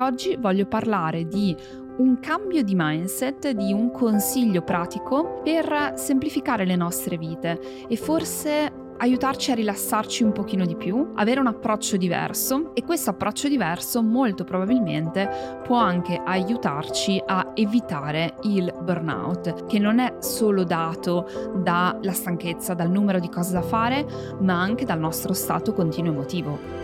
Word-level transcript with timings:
Oggi 0.00 0.36
voglio 0.36 0.66
parlare 0.66 1.26
di 1.28 1.56
un 1.98 2.18
cambio 2.18 2.64
di 2.64 2.74
mindset, 2.76 3.50
di 3.50 3.72
un 3.72 3.92
consiglio 3.92 4.62
pratico 4.62 5.40
per 5.44 5.92
semplificare 5.94 6.64
le 6.64 6.74
nostre 6.74 7.16
vite 7.16 7.86
e 7.86 7.96
forse 7.96 8.72
aiutarci 8.96 9.52
a 9.52 9.54
rilassarci 9.54 10.24
un 10.24 10.32
pochino 10.32 10.66
di 10.66 10.74
più, 10.74 11.12
avere 11.14 11.38
un 11.38 11.46
approccio 11.46 11.96
diverso 11.96 12.74
e 12.74 12.82
questo 12.82 13.10
approccio 13.10 13.48
diverso 13.48 14.02
molto 14.02 14.42
probabilmente 14.42 15.60
può 15.62 15.76
anche 15.76 16.20
aiutarci 16.24 17.22
a 17.24 17.52
evitare 17.54 18.34
il 18.42 18.72
burnout, 18.82 19.66
che 19.66 19.78
non 19.78 20.00
è 20.00 20.16
solo 20.18 20.64
dato 20.64 21.52
dalla 21.56 22.12
stanchezza, 22.12 22.74
dal 22.74 22.90
numero 22.90 23.20
di 23.20 23.28
cose 23.28 23.52
da 23.52 23.62
fare, 23.62 24.04
ma 24.40 24.60
anche 24.60 24.84
dal 24.84 24.98
nostro 24.98 25.32
stato 25.32 25.72
continuo 25.72 26.12
emotivo. 26.12 26.83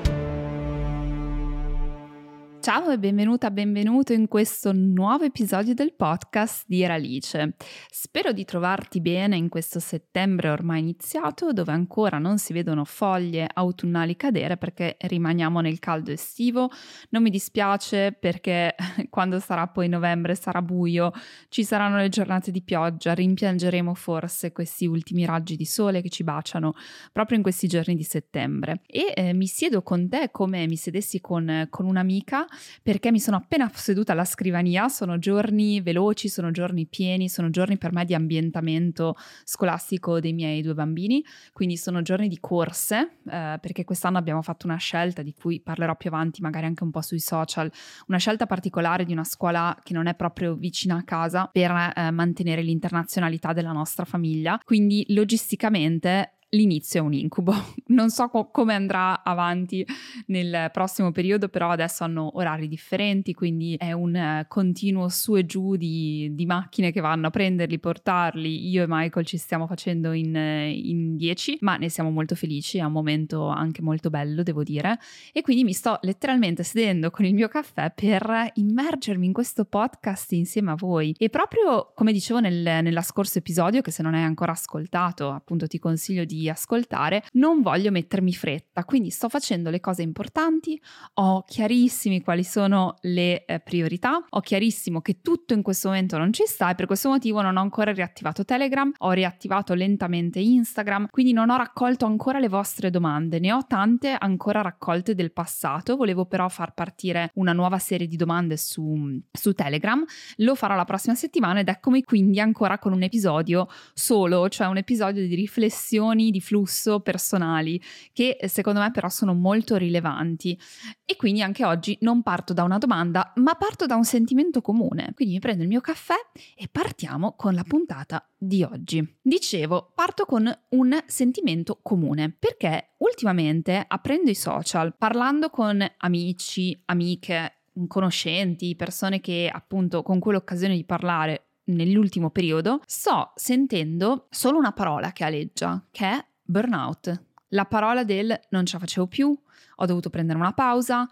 Ciao 2.61 2.91
e 2.91 2.99
benvenuta, 2.99 3.49
benvenuto 3.49 4.13
in 4.13 4.27
questo 4.27 4.71
nuovo 4.71 5.23
episodio 5.23 5.73
del 5.73 5.95
podcast 5.95 6.65
di 6.67 6.83
Eralice. 6.83 7.55
Spero 7.89 8.33
di 8.33 8.45
trovarti 8.45 9.01
bene 9.01 9.35
in 9.35 9.49
questo 9.49 9.79
settembre 9.79 10.51
ormai 10.51 10.79
iniziato, 10.81 11.53
dove 11.53 11.71
ancora 11.71 12.19
non 12.19 12.37
si 12.37 12.53
vedono 12.53 12.85
foglie 12.85 13.49
autunnali 13.51 14.15
cadere 14.15 14.57
perché 14.57 14.95
rimaniamo 14.99 15.59
nel 15.59 15.79
caldo 15.79 16.11
estivo. 16.11 16.69
Non 17.09 17.23
mi 17.23 17.31
dispiace 17.31 18.11
perché 18.11 18.75
quando 19.09 19.39
sarà 19.39 19.65
poi 19.65 19.89
novembre 19.89 20.35
sarà 20.35 20.61
buio, 20.61 21.13
ci 21.49 21.63
saranno 21.63 21.97
le 21.97 22.09
giornate 22.09 22.51
di 22.51 22.61
pioggia, 22.61 23.15
rimpiangeremo 23.15 23.95
forse 23.95 24.51
questi 24.51 24.85
ultimi 24.85 25.25
raggi 25.25 25.55
di 25.55 25.65
sole 25.65 26.03
che 26.03 26.09
ci 26.09 26.23
baciano 26.23 26.75
proprio 27.11 27.37
in 27.37 27.43
questi 27.43 27.67
giorni 27.67 27.95
di 27.95 28.03
settembre. 28.03 28.81
E 28.85 29.13
eh, 29.15 29.33
mi 29.33 29.47
siedo 29.47 29.81
con 29.81 30.07
te 30.07 30.29
come 30.29 30.67
mi 30.67 30.75
sedessi 30.75 31.19
con, 31.19 31.65
con 31.71 31.87
un'amica 31.87 32.45
perché 32.81 33.11
mi 33.11 33.19
sono 33.19 33.37
appena 33.37 33.69
seduta 33.73 34.11
alla 34.11 34.25
scrivania, 34.25 34.87
sono 34.89 35.17
giorni 35.17 35.81
veloci, 35.81 36.29
sono 36.29 36.51
giorni 36.51 36.85
pieni, 36.87 37.29
sono 37.29 37.49
giorni 37.49 37.77
per 37.77 37.93
me 37.93 38.05
di 38.05 38.13
ambientamento 38.13 39.15
scolastico 39.43 40.19
dei 40.19 40.33
miei 40.33 40.61
due 40.61 40.73
bambini, 40.73 41.23
quindi 41.53 41.77
sono 41.77 42.01
giorni 42.01 42.27
di 42.27 42.39
corse, 42.39 43.17
eh, 43.29 43.57
perché 43.61 43.83
quest'anno 43.83 44.17
abbiamo 44.17 44.41
fatto 44.41 44.65
una 44.67 44.77
scelta 44.77 45.21
di 45.21 45.33
cui 45.33 45.61
parlerò 45.61 45.95
più 45.95 46.09
avanti, 46.09 46.41
magari 46.41 46.65
anche 46.65 46.83
un 46.83 46.91
po' 46.91 47.01
sui 47.01 47.19
social, 47.19 47.71
una 48.07 48.17
scelta 48.17 48.45
particolare 48.45 49.05
di 49.05 49.11
una 49.11 49.23
scuola 49.23 49.77
che 49.83 49.93
non 49.93 50.07
è 50.07 50.15
proprio 50.15 50.55
vicina 50.55 50.97
a 50.97 51.03
casa 51.03 51.49
per 51.51 51.71
eh, 51.71 52.11
mantenere 52.11 52.61
l'internazionalità 52.61 53.53
della 53.53 53.71
nostra 53.71 54.05
famiglia, 54.05 54.59
quindi 54.63 55.05
logisticamente 55.09 56.35
l'inizio 56.51 57.01
è 57.01 57.03
un 57.03 57.13
incubo. 57.13 57.53
Non 57.91 58.09
so 58.09 58.29
co- 58.29 58.49
come 58.51 58.73
andrà 58.73 59.21
avanti 59.21 59.85
nel 60.27 60.69
prossimo 60.71 61.11
periodo, 61.11 61.49
però 61.49 61.71
adesso 61.71 62.05
hanno 62.05 62.37
orari 62.37 62.69
differenti, 62.69 63.33
quindi 63.33 63.75
è 63.77 63.91
un 63.91 64.15
uh, 64.15 64.47
continuo 64.47 65.09
su 65.09 65.35
e 65.35 65.45
giù 65.45 65.75
di, 65.75 66.29
di, 66.31 66.45
macchine 66.45 66.93
che 66.93 67.01
vanno 67.01 67.27
a 67.27 67.29
prenderli, 67.31 67.79
portarli. 67.79 68.69
Io 68.69 68.83
e 68.83 68.85
Michael 68.87 69.25
ci 69.25 69.35
stiamo 69.35 69.67
facendo 69.67 70.13
in, 70.13 70.33
in 70.33 71.17
10, 71.17 71.57
ma 71.61 71.75
ne 71.75 71.89
siamo 71.89 72.11
molto 72.11 72.33
felici, 72.35 72.77
è 72.77 72.83
un 72.83 72.93
momento 72.93 73.47
anche 73.47 73.81
molto 73.81 74.09
bello, 74.09 74.41
devo 74.41 74.63
dire. 74.63 74.97
E 75.33 75.41
quindi 75.41 75.65
mi 75.65 75.73
sto 75.73 75.99
letteralmente 76.03 76.63
sedendo 76.63 77.09
con 77.11 77.25
il 77.25 77.33
mio 77.33 77.49
caffè 77.49 77.91
per 77.93 78.51
immergermi 78.53 79.25
in 79.25 79.33
questo 79.33 79.65
podcast 79.65 80.31
insieme 80.31 80.71
a 80.71 80.75
voi. 80.75 81.13
E 81.17 81.29
proprio 81.29 81.91
come 81.93 82.13
dicevo 82.13 82.39
nel, 82.39 82.79
nella 82.81 83.01
scorso 83.01 83.39
episodio, 83.39 83.81
che 83.81 83.91
se 83.91 84.01
non 84.01 84.13
hai 84.13 84.23
ancora 84.23 84.53
ascoltato, 84.53 85.29
appunto 85.29 85.67
ti 85.67 85.77
consiglio 85.77 86.23
di 86.23 86.40
ascoltare, 86.49 87.23
non 87.33 87.61
voglio 87.61 87.91
mettermi 87.91 88.33
fretta, 88.33 88.83
quindi 88.85 89.09
sto 89.09 89.29
facendo 89.29 89.69
le 89.69 89.79
cose 89.79 90.01
importanti, 90.01 90.79
ho 91.15 91.43
chiarissimi 91.43 92.21
quali 92.21 92.43
sono 92.43 92.95
le 93.01 93.45
eh, 93.45 93.59
priorità, 93.59 94.23
ho 94.27 94.39
chiarissimo 94.39 95.01
che 95.01 95.21
tutto 95.21 95.53
in 95.53 95.61
questo 95.61 95.89
momento 95.89 96.17
non 96.17 96.33
ci 96.33 96.43
sta 96.45 96.69
e 96.69 96.75
per 96.75 96.85
questo 96.85 97.09
motivo 97.09 97.41
non 97.41 97.57
ho 97.57 97.61
ancora 97.61 97.91
riattivato 97.91 98.45
Telegram, 98.45 98.91
ho 98.99 99.11
riattivato 99.11 99.73
lentamente 99.73 100.39
Instagram, 100.39 101.07
quindi 101.09 101.33
non 101.33 101.49
ho 101.49 101.57
raccolto 101.57 102.05
ancora 102.05 102.39
le 102.39 102.49
vostre 102.49 102.89
domande, 102.89 103.39
ne 103.39 103.51
ho 103.53 103.65
tante 103.67 104.15
ancora 104.17 104.61
raccolte 104.61 105.15
del 105.15 105.31
passato, 105.31 105.95
volevo 105.95 106.25
però 106.25 106.49
far 106.49 106.73
partire 106.73 107.31
una 107.35 107.53
nuova 107.53 107.79
serie 107.79 108.07
di 108.07 108.15
domande 108.15 108.57
su, 108.57 109.19
su 109.31 109.53
Telegram, 109.53 110.03
lo 110.37 110.55
farò 110.55 110.75
la 110.75 110.85
prossima 110.85 111.15
settimana 111.15 111.59
ed 111.59 111.67
eccomi 111.67 112.03
quindi 112.03 112.39
ancora 112.39 112.79
con 112.79 112.93
un 112.93 113.03
episodio 113.03 113.67
solo, 113.93 114.49
cioè 114.49 114.67
un 114.67 114.77
episodio 114.77 115.25
di 115.27 115.35
riflessioni, 115.35 116.30
di 116.31 116.41
flusso 116.41 116.99
personali 117.01 117.81
che 118.13 118.37
secondo 118.47 118.79
me 118.79 118.91
però 118.91 119.09
sono 119.09 119.33
molto 119.33 119.75
rilevanti 119.75 120.59
e 121.05 121.15
quindi 121.15 121.41
anche 121.41 121.65
oggi 121.65 121.97
non 122.01 122.23
parto 122.23 122.53
da 122.53 122.63
una 122.63 122.77
domanda 122.77 123.33
ma 123.35 123.55
parto 123.55 123.85
da 123.85 123.95
un 123.95 124.05
sentimento 124.05 124.61
comune. 124.61 125.11
Quindi 125.13 125.35
mi 125.35 125.39
prendo 125.39 125.63
il 125.63 125.69
mio 125.69 125.81
caffè 125.81 126.15
e 126.55 126.67
partiamo 126.71 127.35
con 127.35 127.53
la 127.53 127.63
puntata 127.63 128.25
di 128.37 128.63
oggi. 128.63 129.17
Dicevo, 129.21 129.91
parto 129.93 130.25
con 130.25 130.51
un 130.69 131.03
sentimento 131.05 131.79
comune 131.81 132.35
perché 132.37 132.93
ultimamente 132.97 133.83
aprendo 133.87 134.29
i 134.29 134.35
social, 134.35 134.95
parlando 134.97 135.49
con 135.49 135.85
amici, 135.97 136.79
amiche, 136.85 137.61
conoscenti, 137.87 138.75
persone 138.75 139.21
che 139.21 139.49
appunto 139.51 140.03
con 140.03 140.19
quell'occasione 140.19 140.75
di 140.75 140.83
parlare 140.83 141.50
nell'ultimo 141.75 142.29
periodo, 142.29 142.81
sto 142.85 143.31
sentendo 143.35 144.27
solo 144.29 144.57
una 144.57 144.71
parola 144.71 145.11
che 145.11 145.23
aleggia, 145.23 145.83
che 145.91 146.05
è 146.05 146.25
burnout. 146.43 147.23
La 147.49 147.65
parola 147.65 148.03
del 148.03 148.39
non 148.49 148.65
ce 148.65 148.73
la 148.73 148.79
facevo 148.79 149.07
più, 149.07 149.37
ho 149.75 149.85
dovuto 149.85 150.09
prendere 150.09 150.37
una 150.37 150.53
pausa, 150.53 151.07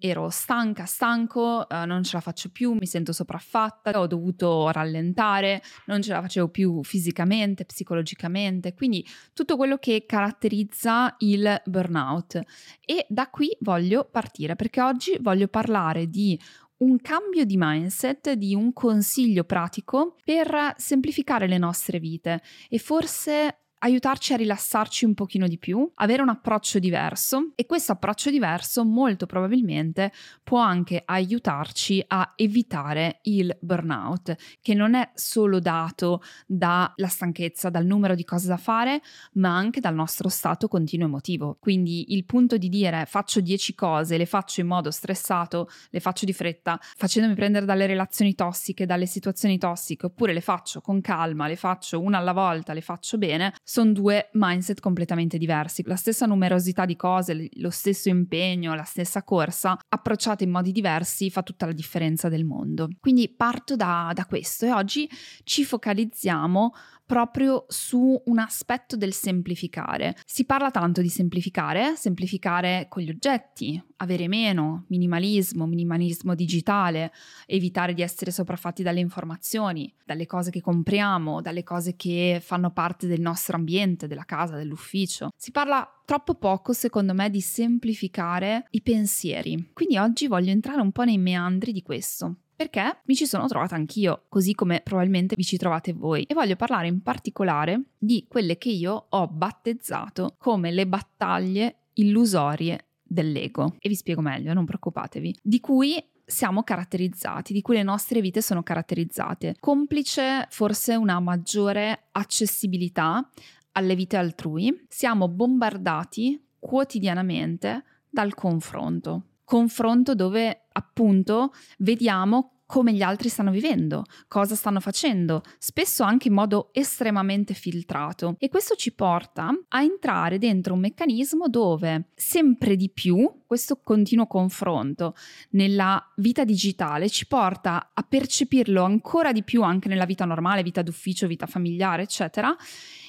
ero 0.00 0.28
stanca, 0.28 0.86
stanco, 0.86 1.66
uh, 1.68 1.86
non 1.86 2.02
ce 2.02 2.10
la 2.14 2.20
faccio 2.20 2.50
più, 2.50 2.72
mi 2.72 2.86
sento 2.86 3.12
sopraffatta, 3.12 3.98
ho 4.00 4.06
dovuto 4.06 4.70
rallentare, 4.70 5.62
non 5.86 6.02
ce 6.02 6.12
la 6.12 6.20
facevo 6.20 6.48
più 6.48 6.82
fisicamente, 6.82 7.64
psicologicamente, 7.64 8.74
quindi 8.74 9.06
tutto 9.32 9.56
quello 9.56 9.78
che 9.78 10.04
caratterizza 10.04 11.14
il 11.18 11.62
burnout. 11.64 12.40
E 12.84 13.06
da 13.08 13.28
qui 13.28 13.56
voglio 13.60 14.04
partire 14.04 14.56
perché 14.56 14.80
oggi 14.80 15.16
voglio 15.20 15.46
parlare 15.46 16.08
di 16.08 16.38
un 16.78 17.00
cambio 17.00 17.44
di 17.44 17.56
mindset, 17.56 18.32
di 18.32 18.54
un 18.54 18.72
consiglio 18.72 19.44
pratico 19.44 20.16
per 20.24 20.74
semplificare 20.76 21.46
le 21.46 21.58
nostre 21.58 21.98
vite 21.98 22.42
e 22.68 22.78
forse 22.78 23.62
aiutarci 23.78 24.32
a 24.32 24.36
rilassarci 24.36 25.04
un 25.04 25.14
pochino 25.14 25.46
di 25.46 25.58
più, 25.58 25.90
avere 25.96 26.22
un 26.22 26.28
approccio 26.28 26.78
diverso 26.78 27.52
e 27.54 27.66
questo 27.66 27.92
approccio 27.92 28.30
diverso 28.30 28.84
molto 28.84 29.26
probabilmente 29.26 30.12
può 30.42 30.60
anche 30.60 31.02
aiutarci 31.04 32.02
a 32.06 32.32
evitare 32.36 33.20
il 33.22 33.56
burnout, 33.60 34.36
che 34.60 34.74
non 34.74 34.94
è 34.94 35.10
solo 35.14 35.60
dato 35.60 36.22
dalla 36.46 37.06
stanchezza, 37.06 37.70
dal 37.70 37.84
numero 37.84 38.14
di 38.14 38.24
cose 38.24 38.48
da 38.48 38.56
fare, 38.56 39.00
ma 39.34 39.54
anche 39.54 39.80
dal 39.80 39.94
nostro 39.94 40.28
stato 40.28 40.68
continuo 40.68 41.06
emotivo. 41.06 41.56
Quindi 41.60 42.14
il 42.14 42.24
punto 42.24 42.56
di 42.56 42.68
dire 42.68 43.04
faccio 43.06 43.40
10 43.40 43.74
cose, 43.74 44.16
le 44.16 44.26
faccio 44.26 44.60
in 44.60 44.66
modo 44.66 44.90
stressato, 44.90 45.68
le 45.90 46.00
faccio 46.00 46.24
di 46.24 46.32
fretta, 46.32 46.78
facendomi 46.80 47.34
prendere 47.34 47.66
dalle 47.66 47.86
relazioni 47.86 48.34
tossiche, 48.34 48.86
dalle 48.86 49.06
situazioni 49.06 49.58
tossiche, 49.58 50.06
oppure 50.06 50.32
le 50.32 50.40
faccio 50.40 50.80
con 50.80 51.00
calma, 51.00 51.46
le 51.46 51.56
faccio 51.56 52.00
una 52.00 52.18
alla 52.18 52.32
volta, 52.32 52.72
le 52.72 52.80
faccio 52.80 53.18
bene, 53.18 53.54
sono 53.68 53.92
due 53.92 54.30
mindset 54.32 54.80
completamente 54.80 55.36
diversi. 55.36 55.82
La 55.84 55.94
stessa 55.94 56.24
numerosità 56.24 56.86
di 56.86 56.96
cose, 56.96 57.50
lo 57.56 57.68
stesso 57.68 58.08
impegno, 58.08 58.74
la 58.74 58.84
stessa 58.84 59.22
corsa, 59.22 59.78
approcciate 59.86 60.44
in 60.44 60.50
modi 60.50 60.72
diversi, 60.72 61.28
fa 61.28 61.42
tutta 61.42 61.66
la 61.66 61.72
differenza 61.72 62.30
del 62.30 62.46
mondo. 62.46 62.88
Quindi 62.98 63.28
parto 63.28 63.76
da, 63.76 64.10
da 64.14 64.24
questo 64.24 64.64
e 64.64 64.72
oggi 64.72 65.06
ci 65.44 65.66
focalizziamo 65.66 66.72
proprio 67.08 67.64
su 67.68 68.20
un 68.26 68.38
aspetto 68.38 68.94
del 68.94 69.14
semplificare. 69.14 70.14
Si 70.26 70.44
parla 70.44 70.70
tanto 70.70 71.00
di 71.00 71.08
semplificare, 71.08 71.96
semplificare 71.96 72.84
con 72.90 73.02
gli 73.02 73.08
oggetti, 73.08 73.82
avere 73.96 74.28
meno, 74.28 74.84
minimalismo, 74.88 75.66
minimalismo 75.66 76.34
digitale, 76.34 77.10
evitare 77.46 77.94
di 77.94 78.02
essere 78.02 78.30
sopraffatti 78.30 78.82
dalle 78.82 79.00
informazioni, 79.00 79.90
dalle 80.04 80.26
cose 80.26 80.50
che 80.50 80.60
compriamo, 80.60 81.40
dalle 81.40 81.62
cose 81.62 81.96
che 81.96 82.42
fanno 82.44 82.72
parte 82.72 83.06
del 83.06 83.22
nostro 83.22 83.56
ambiente, 83.56 84.06
della 84.06 84.26
casa, 84.26 84.56
dell'ufficio. 84.56 85.30
Si 85.34 85.50
parla 85.50 85.90
troppo 86.04 86.34
poco, 86.34 86.74
secondo 86.74 87.14
me, 87.14 87.30
di 87.30 87.40
semplificare 87.40 88.66
i 88.72 88.82
pensieri. 88.82 89.70
Quindi 89.72 89.96
oggi 89.96 90.26
voglio 90.26 90.50
entrare 90.50 90.82
un 90.82 90.92
po' 90.92 91.04
nei 91.04 91.16
meandri 91.16 91.72
di 91.72 91.80
questo. 91.80 92.36
Perché 92.58 93.02
mi 93.04 93.14
ci 93.14 93.24
sono 93.24 93.46
trovata 93.46 93.76
anch'io, 93.76 94.24
così 94.28 94.52
come 94.52 94.80
probabilmente 94.82 95.36
vi 95.36 95.44
ci 95.44 95.56
trovate 95.56 95.92
voi. 95.92 96.24
E 96.24 96.34
voglio 96.34 96.56
parlare 96.56 96.88
in 96.88 97.02
particolare 97.02 97.90
di 97.96 98.26
quelle 98.28 98.58
che 98.58 98.70
io 98.70 99.06
ho 99.10 99.28
battezzato 99.28 100.34
come 100.38 100.72
le 100.72 100.84
battaglie 100.84 101.82
illusorie 101.92 102.86
dell'ego. 103.00 103.76
E 103.78 103.88
vi 103.88 103.94
spiego 103.94 104.22
meglio, 104.22 104.52
non 104.54 104.64
preoccupatevi. 104.64 105.36
Di 105.40 105.60
cui 105.60 106.02
siamo 106.26 106.64
caratterizzati, 106.64 107.52
di 107.52 107.62
cui 107.62 107.76
le 107.76 107.84
nostre 107.84 108.20
vite 108.20 108.42
sono 108.42 108.64
caratterizzate, 108.64 109.54
complice 109.60 110.48
forse 110.50 110.96
una 110.96 111.20
maggiore 111.20 112.08
accessibilità 112.10 113.30
alle 113.72 113.94
vite 113.94 114.16
altrui, 114.16 114.84
siamo 114.88 115.28
bombardati 115.28 116.44
quotidianamente 116.58 117.84
dal 118.10 118.34
confronto. 118.34 119.22
Confronto 119.48 120.14
dove 120.14 120.66
appunto 120.72 121.54
vediamo 121.78 122.58
come 122.66 122.92
gli 122.92 123.00
altri 123.00 123.30
stanno 123.30 123.50
vivendo, 123.50 124.04
cosa 124.28 124.54
stanno 124.54 124.78
facendo, 124.78 125.40
spesso 125.56 126.02
anche 126.02 126.28
in 126.28 126.34
modo 126.34 126.68
estremamente 126.72 127.54
filtrato. 127.54 128.34
E 128.38 128.50
questo 128.50 128.74
ci 128.74 128.92
porta 128.92 129.50
a 129.68 129.82
entrare 129.82 130.36
dentro 130.36 130.74
un 130.74 130.80
meccanismo 130.80 131.48
dove 131.48 132.10
sempre 132.14 132.76
di 132.76 132.90
più 132.90 133.44
questo 133.46 133.80
continuo 133.82 134.26
confronto 134.26 135.14
nella 135.52 136.12
vita 136.16 136.44
digitale 136.44 137.08
ci 137.08 137.26
porta 137.26 137.92
a 137.94 138.02
percepirlo 138.02 138.82
ancora 138.82 139.32
di 139.32 139.42
più 139.42 139.62
anche 139.62 139.88
nella 139.88 140.04
vita 140.04 140.26
normale, 140.26 140.62
vita 140.62 140.82
d'ufficio, 140.82 141.26
vita 141.26 141.46
familiare, 141.46 142.02
eccetera, 142.02 142.54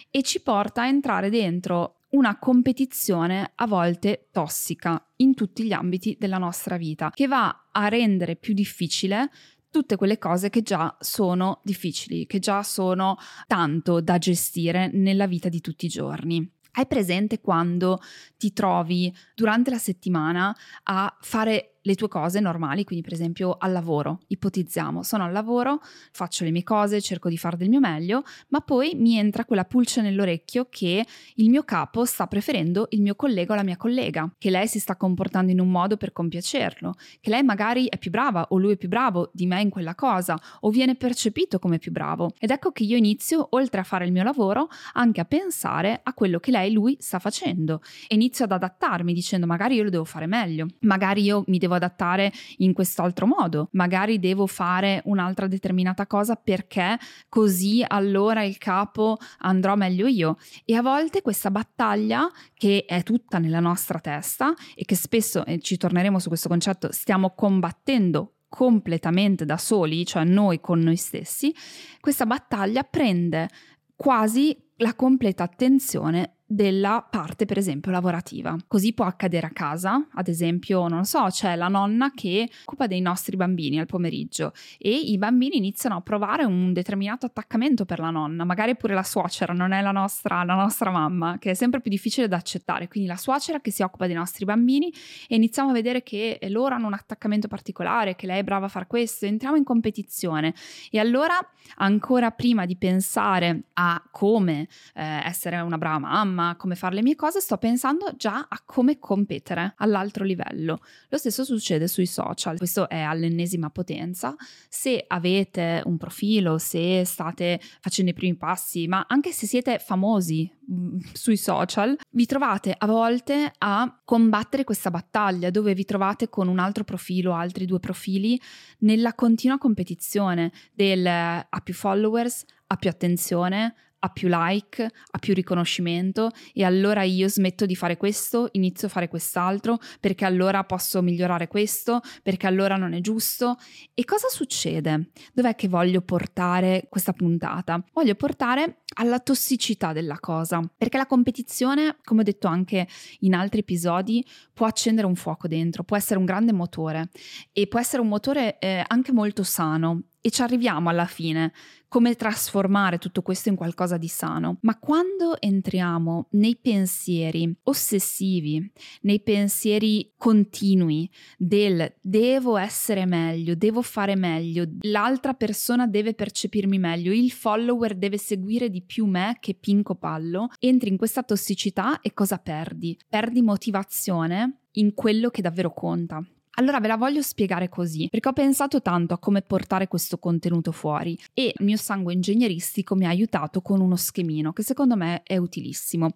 e 0.09 0.23
ci 0.23 0.41
porta 0.41 0.83
a 0.83 0.87
entrare 0.87 1.29
dentro 1.29 1.98
una 2.09 2.39
competizione 2.39 3.51
a 3.55 3.67
volte 3.67 4.29
tossica 4.31 5.03
in 5.17 5.35
tutti 5.35 5.63
gli 5.63 5.73
ambiti 5.73 6.17
della 6.19 6.37
nostra 6.37 6.77
vita, 6.77 7.11
che 7.13 7.27
va 7.27 7.69
a 7.71 7.87
rendere 7.87 8.35
più 8.35 8.53
difficile 8.53 9.29
tutte 9.71 9.95
quelle 9.95 10.17
cose 10.17 10.49
che 10.49 10.61
già 10.61 10.95
sono 10.99 11.61
difficili, 11.63 12.25
che 12.25 12.39
già 12.39 12.63
sono 12.63 13.17
tanto 13.45 14.01
da 14.01 14.17
gestire 14.17 14.89
nella 14.91 15.27
vita 15.27 15.49
di 15.49 15.61
tutti 15.61 15.85
i 15.85 15.89
giorni. 15.89 16.51
Hai 16.71 16.87
presente 16.87 17.41
quando 17.41 17.99
ti 18.37 18.53
trovi 18.53 19.13
durante 19.35 19.69
la 19.69 19.77
settimana 19.77 20.55
a 20.83 21.15
fare 21.19 21.78
le 21.81 21.95
tue 21.95 22.07
cose 22.07 22.39
normali, 22.39 22.83
quindi 22.83 23.03
per 23.03 23.13
esempio 23.13 23.55
al 23.57 23.71
lavoro, 23.71 24.19
ipotizziamo, 24.27 25.03
sono 25.03 25.23
al 25.23 25.31
lavoro, 25.31 25.81
faccio 26.11 26.43
le 26.43 26.51
mie 26.51 26.63
cose, 26.63 27.01
cerco 27.01 27.29
di 27.29 27.37
fare 27.37 27.57
del 27.57 27.69
mio 27.69 27.79
meglio, 27.79 28.23
ma 28.49 28.61
poi 28.61 28.93
mi 28.95 29.17
entra 29.17 29.45
quella 29.45 29.65
pulce 29.65 30.01
nell'orecchio 30.01 30.67
che 30.69 31.05
il 31.35 31.49
mio 31.49 31.63
capo 31.63 32.05
sta 32.05 32.27
preferendo 32.27 32.87
il 32.91 33.01
mio 33.01 33.15
collega 33.15 33.53
o 33.53 33.55
la 33.55 33.63
mia 33.63 33.77
collega, 33.77 34.31
che 34.37 34.49
lei 34.49 34.67
si 34.67 34.79
sta 34.79 34.95
comportando 34.95 35.51
in 35.51 35.59
un 35.59 35.69
modo 35.69 35.97
per 35.97 36.11
compiacerlo, 36.11 36.93
che 37.21 37.29
lei 37.29 37.43
magari 37.43 37.87
è 37.87 37.97
più 37.97 38.11
brava 38.11 38.47
o 38.49 38.57
lui 38.57 38.73
è 38.73 38.77
più 38.77 38.89
bravo 38.89 39.29
di 39.33 39.45
me 39.45 39.61
in 39.61 39.69
quella 39.69 39.95
cosa 39.95 40.37
o 40.61 40.69
viene 40.69 40.95
percepito 40.95 41.59
come 41.59 41.77
più 41.77 41.91
bravo. 41.91 42.33
Ed 42.39 42.51
ecco 42.51 42.71
che 42.71 42.83
io 42.83 42.97
inizio, 42.97 43.47
oltre 43.51 43.79
a 43.79 43.83
fare 43.83 44.05
il 44.05 44.11
mio 44.11 44.23
lavoro, 44.23 44.67
anche 44.93 45.21
a 45.21 45.25
pensare 45.25 45.99
a 46.03 46.13
quello 46.13 46.39
che 46.39 46.51
lei, 46.51 46.71
lui 46.71 46.97
sta 46.99 47.19
facendo 47.19 47.81
e 48.07 48.15
inizio 48.15 48.45
ad 48.45 48.51
adattarmi 48.51 49.13
dicendo 49.13 49.45
magari 49.45 49.75
io 49.75 49.83
lo 49.83 49.89
devo 49.89 50.05
fare 50.05 50.25
meglio, 50.25 50.67
magari 50.81 51.23
io 51.23 51.43
mi 51.47 51.57
devo 51.57 51.68
devo 51.69 51.75
adattare 51.75 52.31
in 52.57 52.73
quest'altro 52.73 53.27
modo, 53.27 53.69
magari 53.73 54.19
devo 54.19 54.47
fare 54.47 55.01
un'altra 55.05 55.47
determinata 55.47 56.07
cosa 56.07 56.35
perché 56.35 56.97
così 57.29 57.85
allora 57.87 58.43
il 58.43 58.57
capo 58.57 59.17
andrò 59.39 59.75
meglio 59.75 60.07
io. 60.07 60.37
E 60.65 60.75
a 60.75 60.81
volte 60.81 61.21
questa 61.21 61.51
battaglia 61.51 62.27
che 62.55 62.85
è 62.87 63.03
tutta 63.03 63.37
nella 63.37 63.59
nostra 63.59 63.99
testa 63.99 64.53
e 64.75 64.83
che 64.83 64.95
spesso, 64.95 65.45
e 65.45 65.59
ci 65.59 65.77
torneremo 65.77 66.17
su 66.17 66.27
questo 66.27 66.49
concetto, 66.49 66.91
stiamo 66.91 67.33
combattendo 67.35 68.33
completamente 68.49 69.45
da 69.45 69.57
soli, 69.57 70.05
cioè 70.05 70.23
noi 70.23 70.59
con 70.59 70.79
noi 70.79 70.95
stessi, 70.95 71.53
questa 71.99 72.25
battaglia 72.25 72.83
prende 72.83 73.47
quasi 73.95 74.57
la 74.77 74.95
completa 74.95 75.43
attenzione 75.43 76.38
della 76.51 77.05
parte, 77.07 77.45
per 77.45 77.59
esempio, 77.59 77.91
lavorativa. 77.91 78.57
Così 78.67 78.93
può 78.93 79.05
accadere 79.05 79.45
a 79.45 79.51
casa, 79.51 80.07
ad 80.11 80.27
esempio, 80.27 80.87
non 80.87 81.05
so, 81.05 81.27
c'è 81.29 81.55
la 81.55 81.67
nonna 81.67 82.11
che 82.11 82.49
occupa 82.65 82.87
dei 82.87 83.01
nostri 83.01 83.35
bambini 83.35 83.79
al 83.79 83.85
pomeriggio 83.85 84.53
e 84.79 84.89
i 84.89 85.19
bambini 85.19 85.57
iniziano 85.57 85.97
a 85.97 86.01
provare 86.01 86.45
un 86.45 86.73
determinato 86.73 87.27
attaccamento 87.27 87.85
per 87.85 87.99
la 87.99 88.09
nonna, 88.09 88.45
magari 88.45 88.75
pure 88.75 88.95
la 88.95 89.03
suocera, 89.03 89.53
non 89.53 89.73
è 89.73 89.81
la 89.83 89.91
nostra, 89.91 90.43
la 90.43 90.55
nostra 90.55 90.89
mamma, 90.89 91.37
che 91.37 91.51
è 91.51 91.53
sempre 91.53 91.81
più 91.81 91.91
difficile 91.91 92.27
da 92.27 92.37
accettare. 92.37 92.87
Quindi 92.87 93.07
la 93.07 93.17
suocera 93.17 93.59
che 93.59 93.69
si 93.69 93.83
occupa 93.83 94.07
dei 94.07 94.15
nostri 94.15 94.43
bambini 94.43 94.91
e 95.27 95.35
iniziamo 95.35 95.69
a 95.69 95.73
vedere 95.73 96.01
che 96.01 96.39
loro 96.49 96.73
hanno 96.73 96.87
un 96.87 96.93
attaccamento 96.93 97.47
particolare, 97.47 98.15
che 98.15 98.25
lei 98.25 98.39
è 98.39 98.43
brava 98.43 98.65
a 98.65 98.69
fare 98.69 98.87
questo, 98.87 99.27
entriamo 99.27 99.55
in 99.55 99.63
competizione. 99.63 100.55
E 100.89 100.97
allora, 100.97 101.37
ancora 101.75 102.31
prima 102.31 102.65
di 102.65 102.75
pensare 102.75 103.65
a 103.73 104.01
come 104.09 104.67
eh, 104.95 105.21
essere 105.23 105.59
una 105.59 105.77
brava 105.77 105.99
mamma, 105.99 106.37
a 106.39 106.55
come 106.55 106.75
fare 106.75 106.95
le 106.95 107.01
mie 107.01 107.15
cose, 107.15 107.41
sto 107.41 107.57
pensando 107.57 108.11
già 108.15 108.47
a 108.47 108.61
come 108.65 108.99
competere 108.99 109.73
all'altro 109.77 110.23
livello. 110.23 110.79
Lo 111.09 111.17
stesso 111.17 111.43
succede 111.43 111.87
sui 111.87 112.05
social, 112.05 112.57
questo 112.57 112.87
è 112.87 112.99
all'ennesima 112.99 113.69
potenza. 113.69 114.35
Se 114.69 115.03
avete 115.07 115.81
un 115.85 115.97
profilo, 115.97 116.57
se 116.57 117.03
state 117.03 117.59
facendo 117.81 118.11
i 118.11 118.13
primi 118.13 118.37
passi, 118.37 118.87
ma 118.87 119.05
anche 119.07 119.31
se 119.31 119.47
siete 119.47 119.79
famosi 119.79 120.49
mm, 120.71 120.99
sui 121.13 121.37
social, 121.37 121.97
vi 122.11 122.25
trovate 122.25 122.73
a 122.77 122.85
volte 122.87 123.51
a 123.57 124.01
combattere 124.05 124.63
questa 124.63 124.89
battaglia 124.89 125.49
dove 125.49 125.73
vi 125.73 125.85
trovate 125.85 126.29
con 126.29 126.47
un 126.47 126.59
altro 126.59 126.83
profilo, 126.83 127.33
altri 127.33 127.65
due 127.65 127.79
profili, 127.79 128.39
nella 128.79 129.13
continua 129.13 129.57
competizione 129.57 130.51
del 130.73 131.05
ha 131.05 131.61
più 131.63 131.73
followers, 131.73 132.45
ha 132.67 132.75
più 132.75 132.89
attenzione, 132.89 133.73
ha 133.99 134.09
più 134.09 134.29
like, 134.31 134.83
ha 134.83 135.19
più 135.19 135.33
riconoscimento 135.33 136.31
e 136.53 136.63
allora 136.63 137.03
io 137.03 137.27
smetto 137.27 137.65
di 137.65 137.75
fare 137.75 137.97
questo, 137.97 138.49
inizio 138.53 138.87
a 138.87 138.91
fare 138.91 139.07
quest'altro 139.07 139.77
perché 139.99 140.25
allora 140.25 140.63
posso 140.63 141.01
migliorare 141.01 141.47
questo, 141.47 142.01
perché 142.23 142.47
allora 142.47 142.75
non 142.75 142.93
è 142.93 143.01
giusto. 143.01 143.57
E 143.93 144.05
cosa 144.05 144.27
succede? 144.29 145.11
Dov'è 145.33 145.55
che 145.55 145.67
voglio 145.67 146.01
portare 146.01 146.87
questa 146.89 147.13
puntata? 147.13 147.83
Voglio 147.93 148.15
portare 148.15 148.81
alla 148.95 149.19
tossicità 149.19 149.93
della 149.93 150.19
cosa, 150.19 150.61
perché 150.77 150.97
la 150.97 151.05
competizione, 151.05 151.97
come 152.03 152.21
ho 152.21 152.23
detto 152.23 152.47
anche 152.47 152.87
in 153.19 153.33
altri 153.33 153.59
episodi, 153.59 154.25
può 154.53 154.65
accendere 154.65 155.07
un 155.07 155.15
fuoco 155.15 155.47
dentro, 155.47 155.83
può 155.83 155.95
essere 155.95 156.19
un 156.19 156.25
grande 156.25 156.53
motore 156.53 157.09
e 157.51 157.67
può 157.67 157.79
essere 157.79 158.01
un 158.01 158.07
motore 158.07 158.57
eh, 158.59 158.83
anche 158.87 159.11
molto 159.11 159.43
sano 159.43 160.03
e 160.21 160.31
ci 160.31 160.41
arriviamo 160.41 160.89
alla 160.89 161.05
fine, 161.05 161.53
come 161.89 162.15
trasformare 162.15 162.99
tutto 162.99 163.21
questo 163.21 163.49
in 163.49 163.55
qualcosa 163.55 163.97
di 163.97 164.07
sano. 164.07 164.59
Ma 164.61 164.77
quando 164.77 165.41
entriamo 165.41 166.27
nei 166.31 166.55
pensieri 166.55 167.53
ossessivi, 167.63 168.71
nei 169.01 169.19
pensieri 169.21 170.13
continui 170.15 171.09
del 171.37 171.95
devo 171.99 172.57
essere 172.57 173.05
meglio, 173.05 173.55
devo 173.55 173.81
fare 173.81 174.15
meglio, 174.15 174.65
l'altra 174.81 175.33
persona 175.33 175.87
deve 175.87 176.13
percepirmi 176.13 176.77
meglio, 176.77 177.11
il 177.11 177.31
follower 177.31 177.95
deve 177.95 178.17
seguire 178.17 178.69
di 178.69 178.83
più 178.83 179.05
me 179.05 179.37
che 179.39 179.55
Pinco 179.55 179.95
Pallo, 179.95 180.49
entri 180.59 180.89
in 180.89 180.97
questa 180.97 181.23
tossicità 181.23 181.99
e 182.01 182.13
cosa 182.13 182.37
perdi? 182.37 182.97
Perdi 183.09 183.41
motivazione 183.41 184.59
in 184.73 184.93
quello 184.93 185.29
che 185.29 185.41
davvero 185.41 185.73
conta. 185.73 186.23
Allora 186.59 186.81
ve 186.81 186.89
la 186.89 186.97
voglio 186.97 187.21
spiegare 187.21 187.69
così, 187.69 188.09
perché 188.11 188.27
ho 188.27 188.33
pensato 188.33 188.81
tanto 188.81 189.13
a 189.13 189.17
come 189.17 189.41
portare 189.41 189.87
questo 189.87 190.17
contenuto 190.17 190.73
fuori 190.73 191.17
e 191.33 191.53
il 191.57 191.65
mio 191.65 191.77
sangue 191.77 192.11
ingegneristico 192.11 192.95
mi 192.95 193.05
ha 193.05 193.09
aiutato 193.09 193.61
con 193.61 193.79
uno 193.79 193.95
schemino 193.95 194.51
che 194.51 194.61
secondo 194.61 194.97
me 194.97 195.23
è 195.23 195.37
utilissimo. 195.37 196.09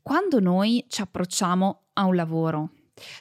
Quando 0.00 0.40
noi 0.40 0.82
ci 0.88 1.02
approcciamo 1.02 1.82
a 1.92 2.06
un 2.06 2.14
lavoro, 2.14 2.70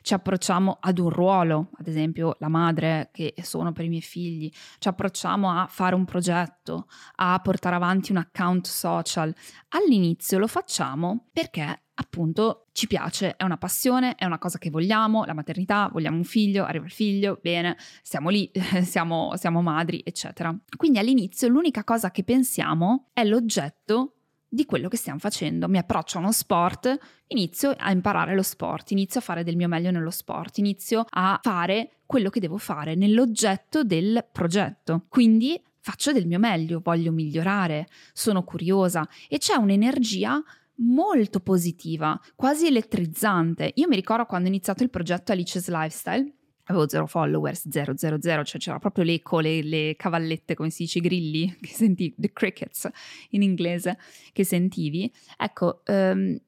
ci 0.01 0.13
approcciamo 0.13 0.77
ad 0.79 0.99
un 0.99 1.09
ruolo, 1.09 1.69
ad 1.77 1.87
esempio 1.87 2.35
la 2.39 2.47
madre 2.47 3.09
che 3.11 3.33
sono 3.41 3.71
per 3.71 3.85
i 3.85 3.89
miei 3.89 4.01
figli, 4.01 4.51
ci 4.79 4.87
approcciamo 4.87 5.49
a 5.49 5.67
fare 5.67 5.95
un 5.95 6.05
progetto, 6.05 6.87
a 7.15 7.39
portare 7.39 7.75
avanti 7.75 8.11
un 8.11 8.17
account 8.17 8.67
social. 8.67 9.33
All'inizio 9.69 10.37
lo 10.37 10.47
facciamo 10.47 11.27
perché 11.31 11.83
appunto 12.01 12.67
ci 12.71 12.87
piace, 12.87 13.35
è 13.35 13.43
una 13.43 13.57
passione, 13.57 14.15
è 14.15 14.25
una 14.25 14.39
cosa 14.39 14.57
che 14.57 14.69
vogliamo, 14.69 15.23
la 15.25 15.33
maternità, 15.33 15.89
vogliamo 15.91 16.17
un 16.17 16.23
figlio, 16.23 16.65
arriva 16.65 16.85
il 16.85 16.91
figlio, 16.91 17.39
bene, 17.41 17.77
siamo 18.01 18.29
lì, 18.29 18.51
siamo, 18.83 19.35
siamo 19.35 19.61
madri, 19.61 20.01
eccetera. 20.03 20.55
Quindi 20.75 20.97
all'inizio 20.97 21.47
l'unica 21.47 21.83
cosa 21.83 22.11
che 22.11 22.23
pensiamo 22.23 23.09
è 23.13 23.23
l'oggetto 23.23 24.15
di 24.53 24.65
quello 24.65 24.89
che 24.89 24.97
stiamo 24.97 25.17
facendo. 25.17 25.69
Mi 25.69 25.77
approccio 25.77 26.17
a 26.17 26.21
uno 26.21 26.33
sport, 26.33 26.93
inizio 27.27 27.73
a 27.77 27.89
imparare 27.89 28.35
lo 28.35 28.41
sport, 28.43 28.91
inizio 28.91 29.21
a 29.21 29.23
fare 29.23 29.45
del 29.45 29.55
mio 29.55 29.69
meglio 29.69 29.91
nello 29.91 30.11
sport, 30.11 30.57
inizio 30.57 31.05
a 31.09 31.39
fare 31.41 31.99
quello 32.05 32.29
che 32.29 32.41
devo 32.41 32.57
fare 32.57 32.95
nell'oggetto 32.95 33.85
del 33.85 34.27
progetto. 34.29 35.05
Quindi 35.07 35.59
faccio 35.79 36.11
del 36.11 36.27
mio 36.27 36.37
meglio, 36.37 36.81
voglio 36.83 37.13
migliorare, 37.13 37.87
sono 38.11 38.43
curiosa 38.43 39.07
e 39.29 39.37
c'è 39.37 39.55
un'energia 39.55 40.43
molto 40.83 41.39
positiva, 41.39 42.19
quasi 42.35 42.67
elettrizzante. 42.67 43.71
Io 43.75 43.87
mi 43.87 43.95
ricordo 43.95 44.25
quando 44.25 44.47
ho 44.47 44.51
iniziato 44.51 44.83
il 44.83 44.89
progetto 44.89 45.31
Alice's 45.31 45.69
Lifestyle, 45.69 46.29
avevo 46.71 46.89
zero 46.89 47.05
followers, 47.07 47.69
zero, 47.69 47.95
zero, 47.95 48.19
zero, 48.19 48.43
cioè 48.43 48.59
c'era 48.59 48.79
proprio 48.79 49.03
l'eco, 49.03 49.39
le, 49.39 49.61
le 49.61 49.95
cavallette, 49.95 50.55
come 50.55 50.69
si 50.69 50.83
dice, 50.83 50.97
i 50.97 51.01
grilli, 51.01 51.55
che 51.61 51.73
sentivi, 51.73 52.15
the 52.17 52.31
crickets 52.33 52.89
in 53.29 53.41
inglese, 53.43 53.97
che 54.33 54.43
sentivi. 54.43 55.11
Ecco, 55.37 55.81
um, 55.87 56.39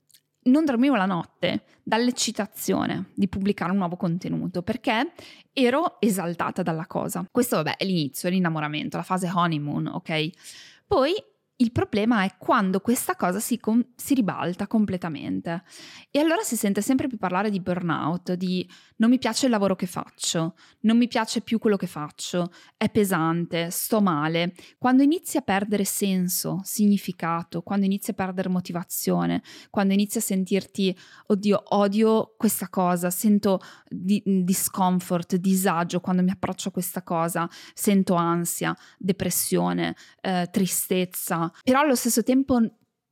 non 0.46 0.65
dormivo 0.65 0.96
la 0.96 1.06
notte 1.06 1.63
dall'eccitazione 1.84 3.12
di 3.13 3.27
pubblicare 3.27 3.72
un 3.72 3.77
nuovo 3.77 3.96
contenuto 3.96 4.62
perché 4.62 5.13
ero 5.53 6.00
esaltata 6.00 6.63
dalla 6.63 6.88
cosa. 6.88 7.25
Questo, 7.32 7.58
vabbè, 7.58 7.77
è 7.77 7.86
l'inizio, 7.86 8.27
è 8.27 8.32
l'innamoramento, 8.32 8.98
la 8.98 9.03
fase 9.03 9.30
honeymoon, 9.34 9.88
ok? 9.88 10.30
Poi 10.86 11.13
il 11.57 11.72
problema 11.72 12.24
è 12.24 12.36
quando 12.38 12.79
questa 12.79 13.15
cosa 13.15 13.39
si, 13.39 13.60
com- 13.60 13.86
si, 13.95 14.15
ribalta 14.15 14.65
completamente 14.65 15.63
e 16.10 16.19
allora 16.19 16.41
si 16.41 16.55
sente 16.55 16.81
sempre 16.81 17.07
più 17.07 17.17
parlare 17.17 17.51
di 17.51 17.60
burnout, 17.60 18.33
di 18.33 18.67
non 18.98 19.10
mi 19.10 19.19
piace 19.19 19.45
il 19.45 19.51
lavoro 19.51 19.75
che 19.75 19.86
faccio, 19.86 20.55
non 20.81 20.98
mi 20.98 21.07
piace 21.07 21.41
più 21.41 21.60
quello 21.60 21.75
che 21.75 21.86
faccio, 21.88 22.51
è 22.75 22.89
pesante, 22.89 23.69
sto 23.69 24.01
male. 24.01 24.53
Quando 24.77 25.03
inizi 25.03 25.38
a 25.38 25.41
perdere 25.41 25.83
senso, 25.83 26.62
significato, 26.63 27.62
quando 27.62 27.86
inizi 27.86 28.12
a 28.12 28.13
perdere 28.13 28.50
motivazione, 28.50 29.43
quando 29.69 29.93
inizi 29.93 30.17
a 30.17 30.22
sentirti, 30.22 30.98
oddio, 31.27 31.63
odio 31.75 32.33
questa 32.38 32.69
cosa, 32.69 33.10
sento 33.10 33.60
di- 33.88 34.24
discomfort, 34.25 35.36
disagio 35.36 36.00
quando 36.00 36.24
mi 36.24 36.31
approccio 36.31 36.69
a 36.69 36.72
questa 36.72 37.03
cosa, 37.03 37.48
sento 37.74 38.15
ansia, 38.15 38.75
depressione, 38.98 39.95
eh, 40.22 40.48
tristezza 40.51 41.42
però 41.63 41.79
allo 41.79 41.95
stesso 41.95 42.23
tempo 42.23 42.59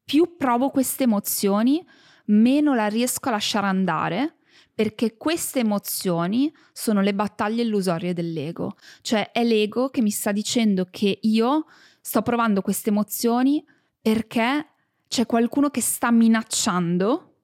più 0.03 0.35
provo 0.37 0.69
queste 0.69 1.03
emozioni, 1.03 1.85
meno 2.25 2.73
la 2.73 2.87
riesco 2.87 3.29
a 3.29 3.31
lasciare 3.31 3.67
andare 3.67 4.35
perché 4.73 5.15
queste 5.17 5.59
emozioni 5.59 6.51
sono 6.71 7.01
le 7.01 7.13
battaglie 7.13 7.63
illusorie 7.63 8.13
dell'ego, 8.13 8.75
cioè 9.01 9.31
è 9.31 9.43
l'ego 9.43 9.89
che 9.89 10.01
mi 10.01 10.09
sta 10.09 10.31
dicendo 10.31 10.87
che 10.89 11.19
io 11.21 11.65
sto 12.01 12.21
provando 12.21 12.61
queste 12.61 12.89
emozioni 12.89 13.63
perché 14.01 14.69
c'è 15.07 15.25
qualcuno 15.25 15.69
che 15.69 15.81
sta 15.81 16.09
minacciando, 16.09 17.35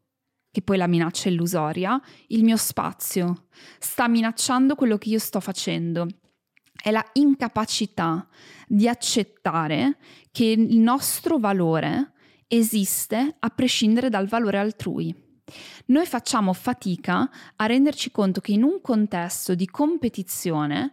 che 0.51 0.61
poi 0.61 0.77
la 0.77 0.87
minaccia 0.87 1.29
è 1.29 1.31
illusoria, 1.31 2.01
il 2.27 2.43
mio 2.43 2.57
spazio, 2.57 3.47
sta 3.77 4.07
minacciando 4.07 4.75
quello 4.75 4.97
che 4.97 5.09
io 5.09 5.19
sto 5.19 5.39
facendo 5.39 6.07
è 6.81 6.91
la 6.91 7.05
incapacità 7.13 8.27
di 8.67 8.87
accettare 8.87 9.97
che 10.31 10.45
il 10.45 10.77
nostro 10.77 11.37
valore 11.37 12.11
esiste 12.47 13.35
a 13.39 13.49
prescindere 13.49 14.09
dal 14.09 14.27
valore 14.27 14.57
altrui. 14.57 15.13
Noi 15.85 16.05
facciamo 16.05 16.53
fatica 16.53 17.29
a 17.55 17.65
renderci 17.65 18.11
conto 18.11 18.41
che 18.41 18.51
in 18.51 18.63
un 18.63 18.81
contesto 18.81 19.55
di 19.55 19.65
competizione 19.67 20.91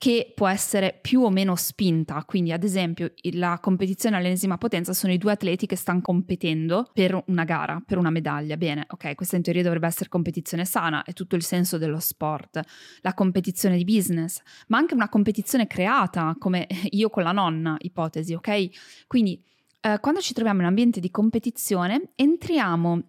che 0.00 0.32
può 0.34 0.48
essere 0.48 0.98
più 0.98 1.20
o 1.20 1.28
meno 1.28 1.56
spinta. 1.56 2.24
Quindi, 2.24 2.52
ad 2.52 2.64
esempio, 2.64 3.12
la 3.32 3.58
competizione 3.60 4.16
all'ennesima 4.16 4.56
potenza 4.56 4.94
sono 4.94 5.12
i 5.12 5.18
due 5.18 5.32
atleti 5.32 5.66
che 5.66 5.76
stanno 5.76 6.00
competendo 6.00 6.88
per 6.94 7.22
una 7.26 7.44
gara, 7.44 7.82
per 7.84 7.98
una 7.98 8.08
medaglia. 8.08 8.56
Bene, 8.56 8.86
ok, 8.88 9.14
questa 9.14 9.36
in 9.36 9.42
teoria 9.42 9.62
dovrebbe 9.62 9.86
essere 9.86 10.08
competizione 10.08 10.64
sana, 10.64 11.04
è 11.04 11.12
tutto 11.12 11.36
il 11.36 11.42
senso 11.42 11.76
dello 11.76 11.98
sport. 11.98 12.62
La 13.02 13.12
competizione 13.12 13.76
di 13.76 13.84
business, 13.84 14.40
ma 14.68 14.78
anche 14.78 14.94
una 14.94 15.10
competizione 15.10 15.66
creata, 15.66 16.34
come 16.38 16.66
io 16.92 17.10
con 17.10 17.22
la 17.22 17.32
nonna, 17.32 17.76
ipotesi, 17.78 18.32
ok? 18.32 19.06
Quindi, 19.06 19.44
eh, 19.82 19.98
quando 20.00 20.20
ci 20.20 20.32
troviamo 20.32 20.60
in 20.60 20.64
un 20.64 20.70
ambiente 20.70 21.00
di 21.00 21.10
competizione, 21.10 22.12
entriamo 22.14 23.02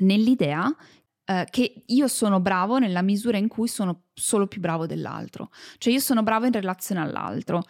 nell'idea 0.00 0.70
eh, 1.30 1.46
che 1.50 1.82
io 1.84 2.08
sono 2.08 2.40
bravo 2.40 2.78
nella 2.78 3.02
misura 3.02 3.36
in 3.36 3.48
cui 3.48 3.68
sono 3.68 4.04
solo 4.14 4.46
più 4.46 4.62
bravo 4.62 4.86
dell'altro, 4.86 5.50
cioè 5.76 5.92
io 5.92 6.00
sono 6.00 6.22
bravo 6.22 6.46
in 6.46 6.52
relazione 6.52 7.02
all'altro. 7.02 7.62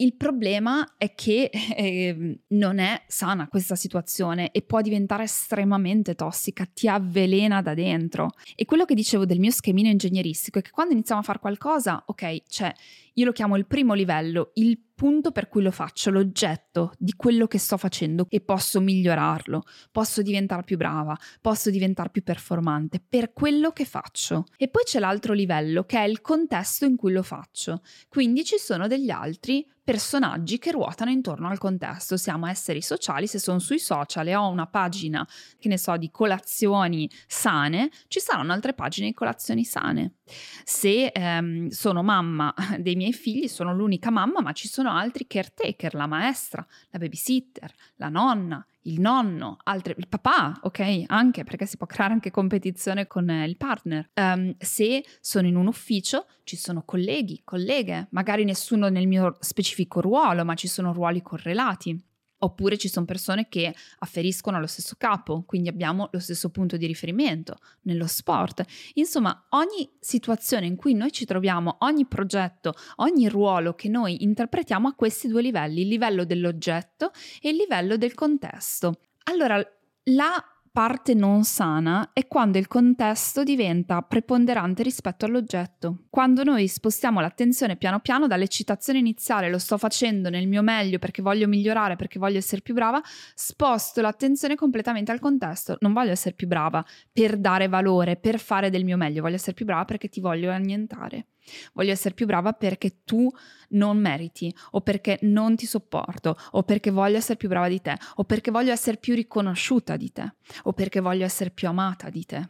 Il 0.00 0.14
problema 0.16 0.94
è 0.96 1.12
che 1.14 1.50
eh, 1.76 2.40
non 2.48 2.78
è 2.78 3.02
sana 3.06 3.48
questa 3.48 3.74
situazione 3.74 4.52
e 4.52 4.62
può 4.62 4.80
diventare 4.80 5.24
estremamente 5.24 6.14
tossica, 6.14 6.64
ti 6.72 6.88
avvelena 6.88 7.60
da 7.60 7.74
dentro. 7.74 8.30
E 8.54 8.64
quello 8.64 8.86
che 8.86 8.94
dicevo 8.94 9.26
del 9.26 9.38
mio 9.38 9.50
schemino 9.50 9.88
ingegneristico 9.88 10.60
è 10.60 10.62
che 10.62 10.70
quando 10.70 10.94
iniziamo 10.94 11.20
a 11.20 11.24
fare 11.24 11.40
qualcosa, 11.40 12.02
ok, 12.06 12.42
cioè 12.48 12.72
io 13.14 13.24
lo 13.26 13.32
chiamo 13.32 13.56
il 13.56 13.66
primo 13.66 13.92
livello, 13.92 14.52
il 14.54 14.80
punto 14.98 15.30
per 15.30 15.48
cui 15.48 15.62
lo 15.62 15.70
faccio, 15.70 16.10
l'oggetto 16.10 16.92
di 16.98 17.12
quello 17.12 17.46
che 17.46 17.58
sto 17.58 17.76
facendo 17.76 18.26
e 18.28 18.40
posso 18.40 18.80
migliorarlo, 18.80 19.62
posso 19.92 20.22
diventare 20.22 20.64
più 20.64 20.76
brava, 20.76 21.16
posso 21.40 21.70
diventare 21.70 22.10
più 22.10 22.24
performante 22.24 23.00
per 23.08 23.32
quello 23.32 23.70
che 23.70 23.84
faccio. 23.84 24.46
E 24.56 24.66
poi 24.66 24.82
c'è 24.82 24.98
l'altro 24.98 25.34
livello 25.34 25.84
che 25.84 25.98
è 25.98 26.02
il 26.02 26.20
contesto 26.20 26.84
in 26.84 26.96
cui 26.96 27.12
lo 27.12 27.22
faccio. 27.22 27.82
Quindi 28.08 28.44
ci 28.44 28.58
sono 28.58 28.88
degli 28.88 29.10
altri 29.10 29.64
personaggi 29.88 30.58
che 30.58 30.70
ruotano 30.70 31.10
intorno 31.10 31.48
al 31.48 31.56
contesto. 31.56 32.18
Siamo 32.18 32.46
esseri 32.46 32.82
sociali, 32.82 33.26
se 33.26 33.38
sono 33.38 33.58
sui 33.58 33.78
social 33.78 34.26
e 34.26 34.34
ho 34.34 34.46
una 34.50 34.66
pagina, 34.66 35.26
che 35.58 35.66
ne 35.68 35.78
so, 35.78 35.96
di 35.96 36.10
colazioni 36.10 37.10
sane, 37.26 37.88
ci 38.08 38.20
saranno 38.20 38.52
altre 38.52 38.74
pagine 38.74 39.06
di 39.06 39.14
colazioni 39.14 39.64
sane. 39.64 40.16
Se 40.62 41.06
ehm, 41.06 41.68
sono 41.68 42.02
mamma 42.02 42.52
dei 42.78 42.96
miei 42.96 43.14
figli, 43.14 43.48
sono 43.48 43.74
l'unica 43.74 44.10
mamma, 44.10 44.42
ma 44.42 44.52
ci 44.52 44.68
sono 44.68 44.90
altri 44.90 45.26
caretaker, 45.26 45.94
la 45.94 46.06
maestra, 46.06 46.66
la 46.90 46.98
babysitter, 46.98 47.72
la 47.96 48.10
nonna, 48.10 48.66
il 48.88 49.00
nonno, 49.00 49.58
altre, 49.64 49.94
il 49.96 50.08
papà, 50.08 50.58
ok? 50.62 51.04
Anche 51.06 51.44
perché 51.44 51.66
si 51.66 51.76
può 51.76 51.86
creare 51.86 52.12
anche 52.12 52.30
competizione 52.30 53.06
con 53.06 53.28
eh, 53.28 53.46
il 53.46 53.56
partner. 53.56 54.10
Um, 54.14 54.54
se 54.58 55.04
sono 55.20 55.46
in 55.46 55.56
un 55.56 55.66
ufficio, 55.66 56.26
ci 56.44 56.56
sono 56.56 56.82
colleghi, 56.84 57.42
colleghe, 57.44 58.08
magari 58.10 58.44
nessuno 58.44 58.88
nel 58.88 59.06
mio 59.06 59.36
specifico 59.40 60.00
ruolo, 60.00 60.44
ma 60.44 60.54
ci 60.54 60.68
sono 60.68 60.92
ruoli 60.92 61.22
correlati. 61.22 62.07
Oppure 62.40 62.78
ci 62.78 62.88
sono 62.88 63.04
persone 63.04 63.48
che 63.48 63.74
afferiscono 63.98 64.56
allo 64.56 64.66
stesso 64.66 64.94
capo, 64.96 65.42
quindi 65.44 65.68
abbiamo 65.68 66.08
lo 66.12 66.20
stesso 66.20 66.50
punto 66.50 66.76
di 66.76 66.86
riferimento 66.86 67.56
nello 67.82 68.06
sport. 68.06 68.64
Insomma, 68.94 69.46
ogni 69.50 69.90
situazione 69.98 70.66
in 70.66 70.76
cui 70.76 70.94
noi 70.94 71.10
ci 71.10 71.24
troviamo, 71.24 71.76
ogni 71.80 72.06
progetto, 72.06 72.74
ogni 72.96 73.28
ruolo 73.28 73.74
che 73.74 73.88
noi 73.88 74.22
interpretiamo 74.22 74.88
ha 74.88 74.94
questi 74.94 75.26
due 75.28 75.42
livelli, 75.42 75.82
il 75.82 75.88
livello 75.88 76.24
dell'oggetto 76.24 77.10
e 77.40 77.50
il 77.50 77.56
livello 77.56 77.96
del 77.96 78.14
contesto. 78.14 79.00
Allora, 79.24 79.60
la 80.04 80.57
parte 80.78 81.12
non 81.12 81.42
sana 81.42 82.10
è 82.12 82.28
quando 82.28 82.56
il 82.56 82.68
contesto 82.68 83.42
diventa 83.42 84.00
preponderante 84.00 84.84
rispetto 84.84 85.24
all'oggetto. 85.24 86.04
Quando 86.08 86.44
noi 86.44 86.68
spostiamo 86.68 87.18
l'attenzione 87.18 87.74
piano 87.74 87.98
piano 87.98 88.28
dall'eccitazione 88.28 89.00
iniziale, 89.00 89.50
lo 89.50 89.58
sto 89.58 89.76
facendo 89.76 90.30
nel 90.30 90.46
mio 90.46 90.62
meglio 90.62 91.00
perché 91.00 91.20
voglio 91.20 91.48
migliorare, 91.48 91.96
perché 91.96 92.20
voglio 92.20 92.38
essere 92.38 92.60
più 92.60 92.74
brava, 92.74 93.02
sposto 93.34 94.00
l'attenzione 94.00 94.54
completamente 94.54 95.10
al 95.10 95.18
contesto. 95.18 95.78
Non 95.80 95.92
voglio 95.92 96.12
essere 96.12 96.36
più 96.36 96.46
brava 96.46 96.86
per 97.12 97.38
dare 97.38 97.66
valore, 97.66 98.14
per 98.14 98.38
fare 98.38 98.70
del 98.70 98.84
mio 98.84 98.96
meglio, 98.96 99.22
voglio 99.22 99.34
essere 99.34 99.54
più 99.54 99.64
brava 99.64 99.84
perché 99.84 100.08
ti 100.08 100.20
voglio 100.20 100.52
annientare. 100.52 101.26
Voglio 101.72 101.92
essere 101.92 102.14
più 102.14 102.26
brava 102.26 102.52
perché 102.52 103.02
tu 103.04 103.30
non 103.70 103.98
meriti, 103.98 104.54
o 104.72 104.80
perché 104.80 105.18
non 105.22 105.56
ti 105.56 105.66
sopporto, 105.66 106.36
o 106.52 106.62
perché 106.62 106.90
voglio 106.90 107.16
essere 107.16 107.36
più 107.36 107.48
brava 107.48 107.68
di 107.68 107.80
te, 107.80 107.96
o 108.16 108.24
perché 108.24 108.50
voglio 108.50 108.72
essere 108.72 108.96
più 108.96 109.14
riconosciuta 109.14 109.96
di 109.96 110.12
te, 110.12 110.34
o 110.64 110.72
perché 110.72 111.00
voglio 111.00 111.24
essere 111.24 111.50
più 111.50 111.68
amata 111.68 112.08
di 112.10 112.24
te. 112.24 112.48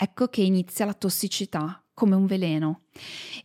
Ecco 0.00 0.28
che 0.28 0.42
inizia 0.42 0.84
la 0.84 0.94
tossicità 0.94 1.82
come 1.98 2.14
un 2.14 2.26
veleno. 2.26 2.82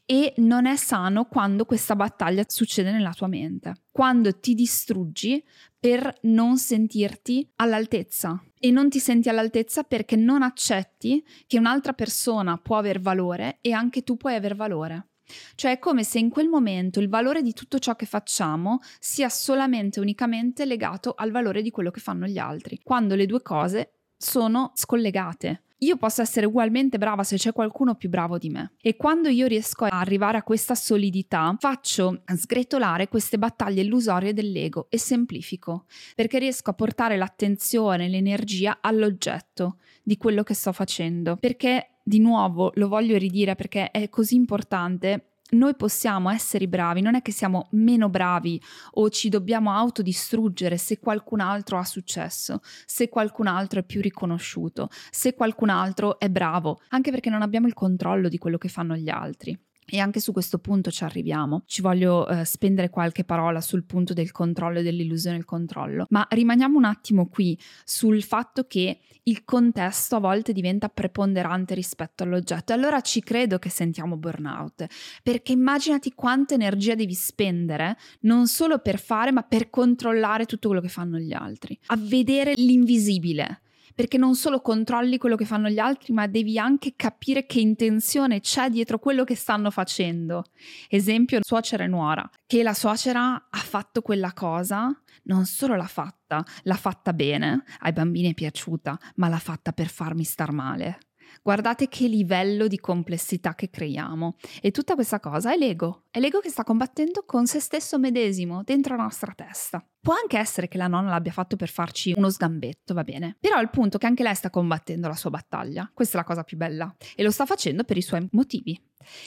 E 0.06 0.36
non 0.38 0.68
è 0.68 0.76
sano 0.76 1.26
quando 1.26 1.66
questa 1.66 1.96
battaglia 1.96 2.44
succede 2.48 2.92
nella 2.92 3.12
tua 3.12 3.26
mente, 3.26 3.74
quando 3.92 4.40
ti 4.40 4.54
distruggi 4.54 5.44
per 5.80 6.20
non 6.22 6.60
sentirti 6.60 7.50
all'altezza. 7.56 8.40
E 8.60 8.70
non 8.70 8.90
ti 8.90 9.00
senti 9.00 9.28
all'altezza 9.28 9.82
perché 9.82 10.16
non 10.16 10.44
accetti 10.44 11.26
che 11.48 11.58
un'altra 11.58 11.94
persona 11.94 12.58
può 12.58 12.78
aver 12.78 13.02
valore 13.02 13.58
e 13.60 13.72
anche 13.72 14.04
tu 14.04 14.18
puoi 14.18 14.36
aver 14.36 14.56
valore. 14.56 15.08
Cioè 15.56 15.72
è 15.72 15.80
come 15.80 16.04
se 16.04 16.20
in 16.20 16.30
quel 16.30 16.48
momento 16.48 17.00
il 17.00 17.10
valore 17.10 17.42
di 17.42 17.54
tutto 17.54 17.80
ciò 17.80 17.96
che 17.96 18.06
facciamo 18.06 18.82
sia 19.00 19.30
solamente 19.30 19.98
e 19.98 20.02
unicamente 20.04 20.66
legato 20.66 21.16
al 21.18 21.32
valore 21.32 21.64
di 21.64 21.72
quello 21.72 21.90
che 21.90 22.02
fanno 22.02 22.28
gli 22.28 22.38
altri, 22.38 22.80
quando 22.84 23.16
le 23.16 23.26
due 23.26 23.42
cose 23.42 23.94
sono 24.16 24.72
scollegate 24.76 25.64
io 25.84 25.98
posso 25.98 26.22
essere 26.22 26.46
ugualmente 26.46 26.98
brava 26.98 27.24
se 27.24 27.38
c'è 27.38 27.52
qualcuno 27.52 27.96
più 27.96 28.10
bravo 28.10 28.38
di 28.38 28.50
me. 28.50 28.74
E 28.82 28.96
quando 28.96 29.30
io 29.30 29.48
riesco 29.48 29.86
a 29.86 30.00
arrivare 30.00 30.38
a 30.38 30.44
questa 30.44 30.76
solidità, 30.76 31.56
faccio 31.60 32.22
sgretolare 32.26 33.08
queste 33.08 33.38
battaglie 33.38 33.82
illusorie 33.82 34.34
dell'ego 34.34 34.88
e 34.90 34.98
semplifico, 34.98 35.86
perché 36.16 36.40
riesco 36.40 36.70
a 36.70 36.74
portare 36.74 37.18
l'attenzione, 37.18 38.08
l'energia 38.08 38.80
all'oggetto 38.82 39.78
di 40.02 40.18
quello 40.18 40.44
che 40.44 40.54
sto 40.54 40.72
facendo. 40.72 41.38
Perché, 41.38 42.00
di 42.04 42.20
nuovo, 42.20 42.72
lo 42.76 42.88
voglio 42.88 43.18
ridire 43.18 43.56
perché 43.56 43.92
è 43.92 44.10
così 44.10 44.36
importante 44.36 45.33
noi 45.54 45.76
possiamo 45.76 46.30
essere 46.30 46.68
bravi, 46.68 47.02
non 47.02 47.16
è 47.16 47.22
che 47.22 47.32
siamo 47.32 47.68
meno 47.72 48.10
bravi 48.10 48.62
o 48.94 49.10
ci 49.10 49.30
dobbiamo 49.30 49.72
autodistruggere 49.72 50.78
se 50.78 51.00
qualcun 51.00 51.40
altro 51.40 51.78
ha 51.78 51.84
successo, 51.84 52.60
se 52.86 53.10
qualcun 53.10 53.48
altro 53.48 53.80
è 53.80 53.84
più 53.84 54.02
riconosciuto, 54.02 54.90
se 55.10 55.34
qualcun 55.34 55.70
altro 55.70 56.20
è 56.20 56.30
bravo, 56.30 56.82
anche 56.90 57.12
perché 57.12 57.30
non 57.30 57.42
abbiamo 57.42 57.68
il 57.68 57.74
controllo 57.74 58.30
di 58.30 58.38
quello 58.38 58.58
che 58.58 58.70
fanno 58.70 58.96
gli 58.96 59.10
altri. 59.10 59.58
E 59.86 60.00
anche 60.00 60.20
su 60.20 60.32
questo 60.32 60.60
punto 60.60 60.92
ci 60.92 61.04
arriviamo. 61.04 61.64
Ci 61.66 61.82
voglio 61.82 62.28
eh, 62.28 62.46
spendere 62.46 62.90
qualche 62.90 63.24
parola 63.24 63.62
sul 63.62 63.84
punto 63.84 64.14
del 64.14 64.32
controllo 64.32 64.80
e 64.80 64.84
dell'illusione 64.84 65.38
del 65.38 65.46
controllo, 65.46 66.06
ma 66.10 66.26
rimaniamo 66.30 66.78
un 66.78 66.86
attimo 66.86 67.28
qui 67.28 67.58
sul 67.84 68.24
fatto 68.24 68.66
che 68.66 69.00
il 69.24 69.44
contesto 69.44 70.18
a 70.18 70.20
volte 70.20 70.54
diventa 70.54 70.90
preponderante 70.90 71.74
rispetto 71.74 72.24
all'oggetto. 72.24 72.74
Allora 72.74 73.02
ci 73.02 73.22
credo 73.22 73.60
che 73.60 73.70
sentiamo 73.70 74.18
burnout, 74.18 74.86
perché 75.22 75.54
immaginati 75.54 76.14
quanta 76.14 76.54
energia 76.54 76.96
devi 76.96 77.14
spendere 77.14 77.98
non 78.22 78.48
solo 78.48 78.80
per 78.80 79.00
fare, 79.00 79.32
ma 79.32 79.44
per 79.44 79.70
controllare 79.70 80.46
tutto 80.46 80.68
quello 80.68 80.82
che 80.82 80.90
fanno 80.90 81.18
gli 81.18 81.34
altri, 81.34 81.78
a 81.88 81.98
vedere 81.98 82.54
l'invisibile 82.56 83.63
perché 83.94 84.18
non 84.18 84.36
solo 84.36 84.62
controlli 84.62 85.18
quello 85.18 85.36
che 85.36 85.46
fanno 85.46 85.70
gli 85.70 85.80
altri, 85.80 86.14
ma 86.14 86.28
devi 86.28 86.58
anche 86.58 86.94
capire 86.96 87.46
che 87.46 87.60
intenzione 87.60 88.40
c'è 88.40 88.70
dietro 88.70 89.00
quello 89.00 89.24
che 89.24 89.36
stanno 89.36 89.72
facendo. 89.72 90.46
Esempio, 90.90 91.40
suocera 91.42 91.84
e 91.84 91.88
nuora, 91.88 92.30
che 92.46 92.64
la 92.64 92.74
suocera 92.74 93.48
ha 93.50 93.58
fatto 93.58 94.02
quella 94.02 94.34
cosa, 94.34 94.90
non 95.24 95.46
solo 95.46 95.76
l'ha 95.76 95.88
fatta, 95.88 96.44
l'ha 96.64 96.76
fatta 96.76 97.14
bene, 97.14 97.64
ai 97.80 97.94
bambini 97.94 98.32
è 98.32 98.34
piaciuta, 98.34 98.98
ma 99.16 99.28
l'ha 99.28 99.40
fatta 99.40 99.72
per 99.72 99.88
farmi 99.88 100.24
star 100.24 100.52
male. 100.52 100.98
Guardate 101.42 101.88
che 101.88 102.08
livello 102.08 102.68
di 102.68 102.80
complessità 102.80 103.56
che 103.56 103.70
creiamo. 103.70 104.36
E 104.62 104.72
tutta 104.72 104.96
questa 104.96 105.20
cosa 105.20 105.54
è 105.54 105.58
l'ego. 105.58 106.04
È 106.12 106.20
l'ego 106.20 106.40
che 106.40 106.50
sta 106.50 106.64
combattendo 106.64 107.24
con 107.26 107.48
se 107.48 107.60
stesso 107.60 107.98
medesimo 107.98 108.64
dentro 108.64 108.96
la 108.96 109.04
nostra 109.04 109.34
testa. 109.34 109.86
Può 110.00 110.14
anche 110.14 110.38
essere 110.38 110.68
che 110.68 110.78
la 110.78 110.88
nonna 110.88 111.10
l'abbia 111.10 111.32
fatto 111.32 111.56
per 111.56 111.70
farci 111.70 112.14
uno 112.16 112.30
sgambetto, 112.30 112.94
va 112.94 113.04
bene. 113.04 113.38
Però 113.40 113.60
il 113.60 113.70
punto 113.70 113.98
è 113.98 114.00
che 114.00 114.06
anche 114.06 114.24
lei 114.24 114.36
sta 114.36 114.50
combattendo 114.50 115.08
la 115.08 115.16
sua 115.16 115.30
battaglia. 115.30 115.90
Questa 115.94 116.18
è 116.18 116.20
la 116.20 116.26
cosa 116.26 116.44
più 116.44 116.58
bella. 116.58 116.94
E 117.16 117.24
lo 117.24 117.32
sta 117.32 117.46
facendo 117.46 117.84
per 117.84 117.98
i 117.98 118.02
suoi 118.02 118.28
motivi. 118.32 118.80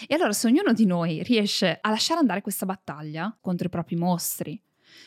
E 0.07 0.15
allora 0.15 0.33
se 0.33 0.47
ognuno 0.47 0.73
di 0.73 0.87
noi 0.87 1.23
riesce 1.23 1.79
a 1.81 1.91
lasciare 1.91 2.21
andare 2.21 2.43
questa 2.43 2.67
battaglia 2.67 3.37
contro 3.41 3.67
i 3.67 3.71
propri 3.71 3.97
mostri, 3.97 4.61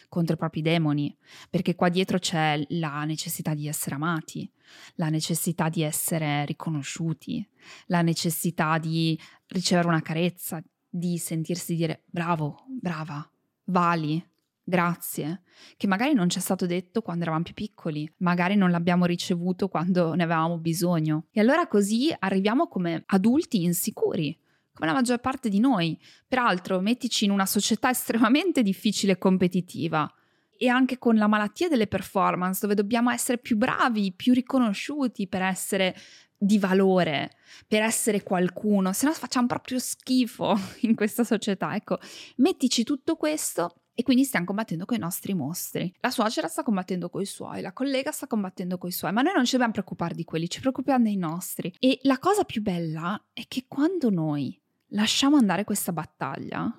contro 0.08 0.36
i 0.36 0.38
propri 0.38 0.62
demoni, 0.62 1.16
perché 1.50 1.76
qua 1.76 1.90
dietro 1.90 2.20
c'è 2.20 2.64
la 2.70 3.04
necessità 3.06 3.54
di 3.54 3.68
essere 3.68 3.96
amati, 3.96 4.52
la 4.96 5.10
necessità 5.10 5.70
di 5.70 5.82
essere 5.82 6.46
riconosciuti, 6.46 7.48
la 7.88 8.02
necessità 8.02 8.78
di 8.78 9.20
ricevere 9.48 9.88
una 9.88 10.02
carezza, 10.02 10.64
di 10.90 11.18
sentirsi 11.18 11.76
dire 11.76 12.04
bravo, 12.06 12.66
brava, 12.68 13.30
vali, 13.66 14.24
grazie, 14.70 15.42
che 15.76 15.88
magari 15.88 16.14
non 16.14 16.30
ci 16.30 16.38
è 16.38 16.42
stato 16.42 16.66
detto 16.66 17.02
quando 17.02 17.24
eravamo 17.24 17.44
più 17.44 17.54
piccoli, 17.54 18.10
magari 18.18 18.56
non 18.56 18.72
l'abbiamo 18.72 19.06
ricevuto 19.06 19.68
quando 19.68 20.14
ne 20.14 20.24
avevamo 20.24 20.58
bisogno. 20.58 21.26
E 21.32 21.42
allora 21.42 21.68
così 21.68 22.14
arriviamo 22.18 22.68
come 22.68 23.04
adulti 23.08 23.64
insicuri, 23.64 24.38
come 24.80 24.92
la 24.92 24.98
maggior 24.98 25.20
parte 25.20 25.50
di 25.50 25.60
noi. 25.60 26.00
Peraltro, 26.26 26.80
mettici 26.80 27.26
in 27.26 27.32
una 27.32 27.46
società 27.46 27.90
estremamente 27.92 28.64
difficile 28.64 29.14
e 29.14 29.18
competitiva 29.18 30.12
e 30.58 30.68
anche 30.68 30.98
con 30.98 31.16
la 31.16 31.28
malattia 31.28 31.68
delle 31.68 31.88
performance, 31.88 32.60
dove 32.62 32.76
dobbiamo 32.76 33.10
essere 33.10 33.38
più 33.38 33.58
bravi, 33.58 34.14
più 34.14 34.34
riconosciuti 34.34 35.28
per 35.28 35.42
essere 35.42 35.96
di 36.38 36.58
valore, 36.58 37.32
per 37.68 37.82
essere 37.82 38.24
qualcuno, 38.24 38.94
se 38.94 39.06
no 39.06 39.12
facciamo 39.12 39.48
proprio 39.48 39.80
schifo 39.80 40.58
in 40.82 40.96
questa 40.96 41.26
società. 41.26 41.76
Ecco, 41.76 42.00
mettici 42.38 42.84
tutto 42.84 43.16
questo 43.16 43.74
e 44.00 44.04
quindi 44.04 44.24
stiamo 44.24 44.46
combattendo 44.46 44.86
con 44.86 44.96
i 44.96 45.00
nostri 45.02 45.34
mostri. 45.34 45.94
La 46.00 46.10
suocera 46.10 46.48
sta 46.48 46.64
combattendo 46.64 47.10
con 47.10 47.22
i 47.22 47.26
suoi, 47.26 47.62
la 47.62 47.74
collega 47.74 48.12
sta 48.12 48.28
combattendo 48.28 48.78
con 48.78 48.88
i 48.88 48.94
suoi, 48.94 49.12
ma 49.12 49.22
noi 49.22 49.34
non 49.34 49.44
ci 49.44 49.52
dobbiamo 49.52 49.74
preoccupare 49.74 50.16
di 50.16 50.24
quelli, 50.24 50.50
ci 50.50 50.62
preoccupiamo 50.62 51.04
dei 51.04 51.18
nostri. 51.18 51.74
E 51.80 52.00
la 52.04 52.18
cosa 52.18 52.46
più 52.46 52.62
bella 52.62 53.22
è 53.34 53.44
che 53.50 53.66
quando 53.68 54.10
noi 54.10 54.58
lasciamo 54.90 55.38
andare 55.38 55.64
questa 55.64 55.92
battaglia 55.92 56.72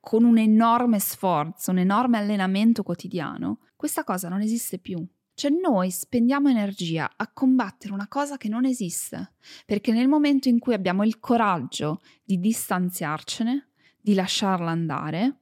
con 0.00 0.24
un 0.24 0.38
enorme 0.38 0.98
sforzo, 0.98 1.70
un 1.70 1.78
enorme 1.78 2.18
allenamento 2.18 2.82
quotidiano, 2.82 3.60
questa 3.76 4.04
cosa 4.04 4.28
non 4.28 4.40
esiste 4.40 4.78
più. 4.78 5.04
Cioè 5.36 5.50
noi 5.50 5.90
spendiamo 5.90 6.48
energia 6.48 7.10
a 7.16 7.32
combattere 7.32 7.92
una 7.92 8.06
cosa 8.06 8.36
che 8.36 8.48
non 8.48 8.64
esiste, 8.64 9.34
perché 9.66 9.92
nel 9.92 10.06
momento 10.06 10.48
in 10.48 10.58
cui 10.58 10.74
abbiamo 10.74 11.02
il 11.04 11.18
coraggio 11.18 12.00
di 12.22 12.38
distanziarcene, 12.38 13.70
di 14.00 14.14
lasciarla 14.14 14.70
andare, 14.70 15.40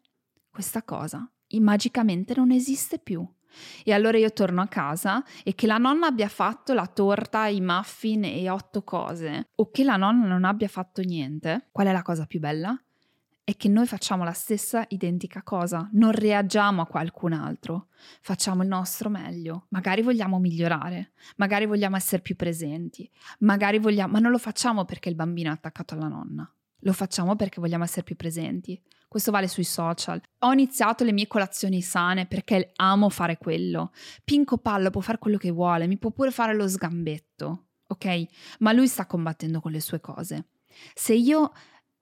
questa 0.50 0.82
cosa 0.82 1.30
magicamente 1.60 2.34
non 2.36 2.50
esiste 2.50 2.98
più. 2.98 3.26
E 3.84 3.92
allora 3.92 4.18
io 4.18 4.32
torno 4.32 4.60
a 4.62 4.66
casa 4.66 5.22
e 5.42 5.54
che 5.54 5.66
la 5.66 5.78
nonna 5.78 6.06
abbia 6.06 6.28
fatto 6.28 6.72
la 6.74 6.86
torta, 6.86 7.46
i 7.46 7.60
muffin 7.60 8.24
e 8.24 8.48
otto 8.50 8.82
cose, 8.82 9.48
o 9.56 9.70
che 9.70 9.84
la 9.84 9.96
nonna 9.96 10.26
non 10.26 10.44
abbia 10.44 10.68
fatto 10.68 11.02
niente, 11.02 11.68
qual 11.72 11.86
è 11.86 11.92
la 11.92 12.02
cosa 12.02 12.26
più 12.26 12.40
bella? 12.40 12.76
È 13.44 13.56
che 13.56 13.68
noi 13.68 13.86
facciamo 13.86 14.22
la 14.22 14.32
stessa 14.32 14.84
identica 14.88 15.42
cosa, 15.42 15.88
non 15.94 16.12
reagiamo 16.12 16.82
a 16.82 16.86
qualcun 16.86 17.32
altro, 17.32 17.88
facciamo 18.20 18.62
il 18.62 18.68
nostro 18.68 19.10
meglio, 19.10 19.66
magari 19.70 20.00
vogliamo 20.02 20.38
migliorare, 20.38 21.12
magari 21.36 21.66
vogliamo 21.66 21.96
essere 21.96 22.22
più 22.22 22.36
presenti, 22.36 23.10
magari 23.40 23.78
vogliamo, 23.78 24.12
ma 24.12 24.18
non 24.20 24.30
lo 24.30 24.38
facciamo 24.38 24.84
perché 24.84 25.08
il 25.08 25.16
bambino 25.16 25.50
è 25.50 25.54
attaccato 25.54 25.94
alla 25.94 26.06
nonna, 26.06 26.48
lo 26.84 26.92
facciamo 26.92 27.34
perché 27.34 27.60
vogliamo 27.60 27.82
essere 27.82 28.04
più 28.04 28.14
presenti, 28.14 28.80
questo 29.12 29.30
vale 29.30 29.46
sui 29.46 29.62
social. 29.62 30.22
Ho 30.38 30.52
iniziato 30.52 31.04
le 31.04 31.12
mie 31.12 31.26
colazioni 31.26 31.82
sane 31.82 32.24
perché 32.24 32.72
amo 32.76 33.10
fare 33.10 33.36
quello. 33.36 33.92
Pinco 34.24 34.56
Pallo 34.56 34.88
può 34.88 35.02
fare 35.02 35.18
quello 35.18 35.36
che 35.36 35.50
vuole, 35.50 35.86
mi 35.86 35.98
può 35.98 36.12
pure 36.12 36.30
fare 36.30 36.54
lo 36.54 36.66
sgambetto, 36.66 37.66
ok? 37.88 38.24
Ma 38.60 38.72
lui 38.72 38.88
sta 38.88 39.04
combattendo 39.04 39.60
con 39.60 39.70
le 39.70 39.82
sue 39.82 40.00
cose. 40.00 40.46
Se 40.94 41.12
io 41.12 41.52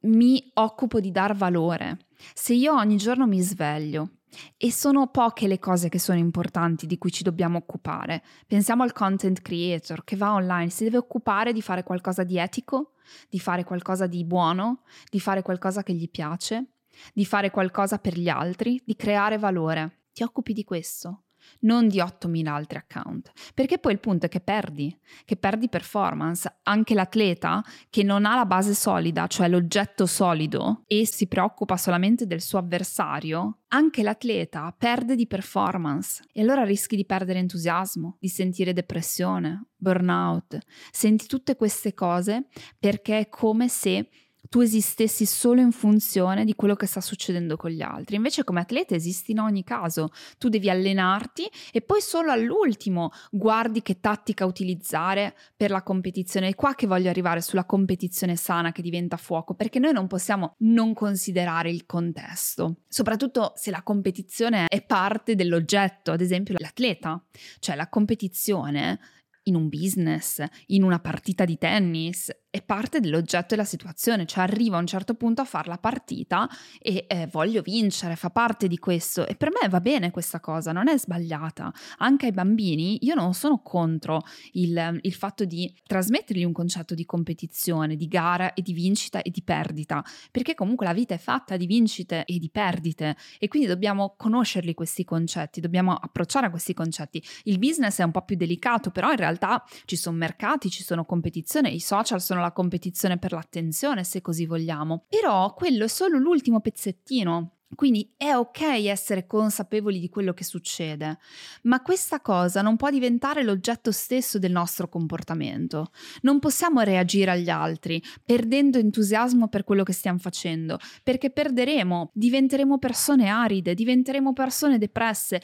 mi 0.02 0.52
occupo 0.54 1.00
di 1.00 1.10
dar 1.10 1.34
valore, 1.34 2.06
se 2.32 2.52
io 2.52 2.76
ogni 2.76 2.96
giorno 2.96 3.26
mi 3.26 3.40
sveglio 3.40 4.18
e 4.56 4.70
sono 4.70 5.08
poche 5.08 5.48
le 5.48 5.58
cose 5.58 5.88
che 5.88 5.98
sono 5.98 6.20
importanti 6.20 6.86
di 6.86 6.96
cui 6.96 7.10
ci 7.10 7.24
dobbiamo 7.24 7.58
occupare. 7.58 8.22
Pensiamo 8.46 8.84
al 8.84 8.92
content 8.92 9.42
creator 9.42 10.04
che 10.04 10.14
va 10.14 10.32
online, 10.32 10.70
si 10.70 10.84
deve 10.84 10.98
occupare 10.98 11.52
di 11.52 11.60
fare 11.60 11.82
qualcosa 11.82 12.22
di 12.22 12.38
etico, 12.38 12.92
di 13.28 13.40
fare 13.40 13.64
qualcosa 13.64 14.06
di 14.06 14.24
buono, 14.24 14.82
di 15.10 15.18
fare 15.18 15.42
qualcosa 15.42 15.82
che 15.82 15.92
gli 15.92 16.08
piace 16.08 16.66
di 17.12 17.24
fare 17.24 17.50
qualcosa 17.50 17.98
per 17.98 18.18
gli 18.18 18.28
altri, 18.28 18.80
di 18.84 18.96
creare 18.96 19.38
valore. 19.38 20.04
Ti 20.12 20.22
occupi 20.22 20.52
di 20.52 20.64
questo, 20.64 21.24
non 21.60 21.88
di 21.88 21.98
8.000 21.98 22.46
altri 22.46 22.78
account. 22.78 23.32
Perché 23.54 23.78
poi 23.78 23.92
il 23.92 24.00
punto 24.00 24.26
è 24.26 24.28
che 24.28 24.40
perdi, 24.40 24.96
che 25.24 25.36
perdi 25.36 25.68
performance. 25.68 26.60
Anche 26.64 26.94
l'atleta 26.94 27.62
che 27.88 28.02
non 28.02 28.24
ha 28.24 28.34
la 28.34 28.46
base 28.46 28.74
solida, 28.74 29.26
cioè 29.26 29.48
l'oggetto 29.48 30.06
solido, 30.06 30.82
e 30.86 31.06
si 31.06 31.26
preoccupa 31.26 31.76
solamente 31.76 32.26
del 32.26 32.40
suo 32.40 32.58
avversario, 32.58 33.60
anche 33.68 34.02
l'atleta 34.02 34.74
perde 34.76 35.14
di 35.14 35.26
performance. 35.26 36.22
E 36.32 36.42
allora 36.42 36.64
rischi 36.64 36.96
di 36.96 37.06
perdere 37.06 37.38
entusiasmo, 37.38 38.16
di 38.20 38.28
sentire 38.28 38.72
depressione, 38.72 39.66
burnout. 39.76 40.58
Senti 40.90 41.26
tutte 41.26 41.56
queste 41.56 41.94
cose 41.94 42.46
perché 42.78 43.18
è 43.18 43.28
come 43.28 43.68
se 43.68 44.08
tu 44.48 44.60
esistessi 44.60 45.26
solo 45.26 45.60
in 45.60 45.72
funzione 45.72 46.44
di 46.44 46.54
quello 46.54 46.74
che 46.74 46.86
sta 46.86 47.00
succedendo 47.00 47.56
con 47.56 47.70
gli 47.70 47.82
altri. 47.82 48.16
Invece 48.16 48.44
come 48.44 48.60
atleta 48.60 48.94
esisti 48.94 49.32
in 49.32 49.40
ogni 49.40 49.64
caso, 49.64 50.10
tu 50.38 50.48
devi 50.48 50.70
allenarti 50.70 51.48
e 51.72 51.82
poi 51.82 52.00
solo 52.00 52.30
all'ultimo 52.32 53.10
guardi 53.30 53.82
che 53.82 54.00
tattica 54.00 54.46
utilizzare 54.46 55.36
per 55.56 55.70
la 55.70 55.82
competizione. 55.82 56.48
È 56.48 56.54
qua 56.54 56.74
che 56.74 56.86
voglio 56.86 57.10
arrivare 57.10 57.40
sulla 57.40 57.64
competizione 57.64 58.36
sana 58.36 58.72
che 58.72 58.82
diventa 58.82 59.16
fuoco, 59.16 59.54
perché 59.54 59.78
noi 59.78 59.92
non 59.92 60.06
possiamo 60.06 60.54
non 60.58 60.94
considerare 60.94 61.70
il 61.70 61.86
contesto, 61.86 62.82
soprattutto 62.88 63.52
se 63.56 63.70
la 63.70 63.82
competizione 63.82 64.66
è 64.66 64.82
parte 64.82 65.34
dell'oggetto, 65.34 66.12
ad 66.12 66.20
esempio 66.20 66.54
l'atleta, 66.58 67.22
cioè 67.58 67.76
la 67.76 67.88
competizione 67.88 68.98
in 69.44 69.54
un 69.54 69.68
business, 69.68 70.42
in 70.66 70.82
una 70.82 71.00
partita 71.00 71.44
di 71.44 71.56
tennis, 71.56 72.30
è 72.50 72.62
parte 72.62 72.98
dell'oggetto 72.98 73.54
della 73.54 73.64
situazione, 73.64 74.26
cioè 74.26 74.42
arrivo 74.42 74.74
a 74.74 74.80
un 74.80 74.86
certo 74.86 75.14
punto 75.14 75.40
a 75.40 75.44
fare 75.44 75.68
la 75.68 75.78
partita 75.78 76.48
e 76.80 77.06
eh, 77.08 77.28
voglio 77.30 77.62
vincere, 77.62 78.16
fa 78.16 78.30
parte 78.30 78.66
di 78.66 78.76
questo 78.78 79.24
e 79.26 79.36
per 79.36 79.50
me 79.50 79.68
va 79.68 79.80
bene 79.80 80.10
questa 80.10 80.40
cosa, 80.40 80.72
non 80.72 80.88
è 80.88 80.98
sbagliata. 80.98 81.72
Anche 81.98 82.26
ai 82.26 82.32
bambini 82.32 83.04
io 83.04 83.14
non 83.14 83.34
sono 83.34 83.60
contro 83.62 84.22
il, 84.52 84.98
il 85.02 85.14
fatto 85.14 85.44
di 85.44 85.72
trasmettergli 85.86 86.42
un 86.42 86.52
concetto 86.52 86.94
di 86.94 87.04
competizione, 87.04 87.94
di 87.94 88.08
gara 88.08 88.52
e 88.54 88.62
di 88.62 88.72
vincita 88.72 89.22
e 89.22 89.30
di 89.30 89.42
perdita, 89.42 90.04
perché 90.32 90.54
comunque 90.54 90.86
la 90.86 90.92
vita 90.92 91.14
è 91.14 91.18
fatta 91.18 91.56
di 91.56 91.66
vincite 91.66 92.24
e 92.24 92.38
di 92.38 92.50
perdite 92.50 93.16
e 93.38 93.46
quindi 93.46 93.68
dobbiamo 93.68 94.14
conoscerli 94.16 94.74
questi 94.74 95.04
concetti, 95.04 95.60
dobbiamo 95.60 95.94
approcciare 95.94 96.46
a 96.46 96.50
questi 96.50 96.74
concetti. 96.74 97.22
Il 97.44 97.60
business 97.60 98.00
è 98.00 98.02
un 98.02 98.10
po' 98.10 98.22
più 98.22 98.34
delicato, 98.34 98.90
però 98.90 99.10
in 99.12 99.18
realtà 99.18 99.64
ci 99.84 99.94
sono 99.94 100.16
mercati, 100.16 100.68
ci 100.68 100.82
sono 100.82 101.04
competizioni, 101.04 101.72
i 101.72 101.80
social 101.80 102.20
sono 102.20 102.39
sono 102.40 102.42
la 102.42 102.52
competizione 102.52 103.18
per 103.18 103.32
l'attenzione, 103.32 104.04
se 104.04 104.22
così 104.22 104.46
vogliamo. 104.46 105.04
Però 105.08 105.52
quello 105.54 105.84
è 105.84 105.88
solo 105.88 106.18
l'ultimo 106.18 106.60
pezzettino. 106.60 107.56
Quindi 107.72 108.14
è 108.16 108.34
ok 108.34 108.62
essere 108.86 109.28
consapevoli 109.28 110.00
di 110.00 110.08
quello 110.08 110.32
che 110.34 110.42
succede, 110.42 111.18
ma 111.62 111.80
questa 111.82 112.20
cosa 112.20 112.62
non 112.62 112.74
può 112.74 112.90
diventare 112.90 113.44
l'oggetto 113.44 113.92
stesso 113.92 114.40
del 114.40 114.50
nostro 114.50 114.88
comportamento. 114.88 115.92
Non 116.22 116.40
possiamo 116.40 116.80
reagire 116.80 117.30
agli 117.30 117.48
altri 117.48 118.02
perdendo 118.24 118.78
entusiasmo 118.78 119.46
per 119.46 119.62
quello 119.62 119.84
che 119.84 119.92
stiamo 119.92 120.18
facendo, 120.18 120.78
perché 121.04 121.30
perderemo, 121.30 122.10
diventeremo 122.12 122.78
persone 122.78 123.28
aride, 123.28 123.74
diventeremo 123.74 124.32
persone 124.32 124.76
depresse 124.76 125.40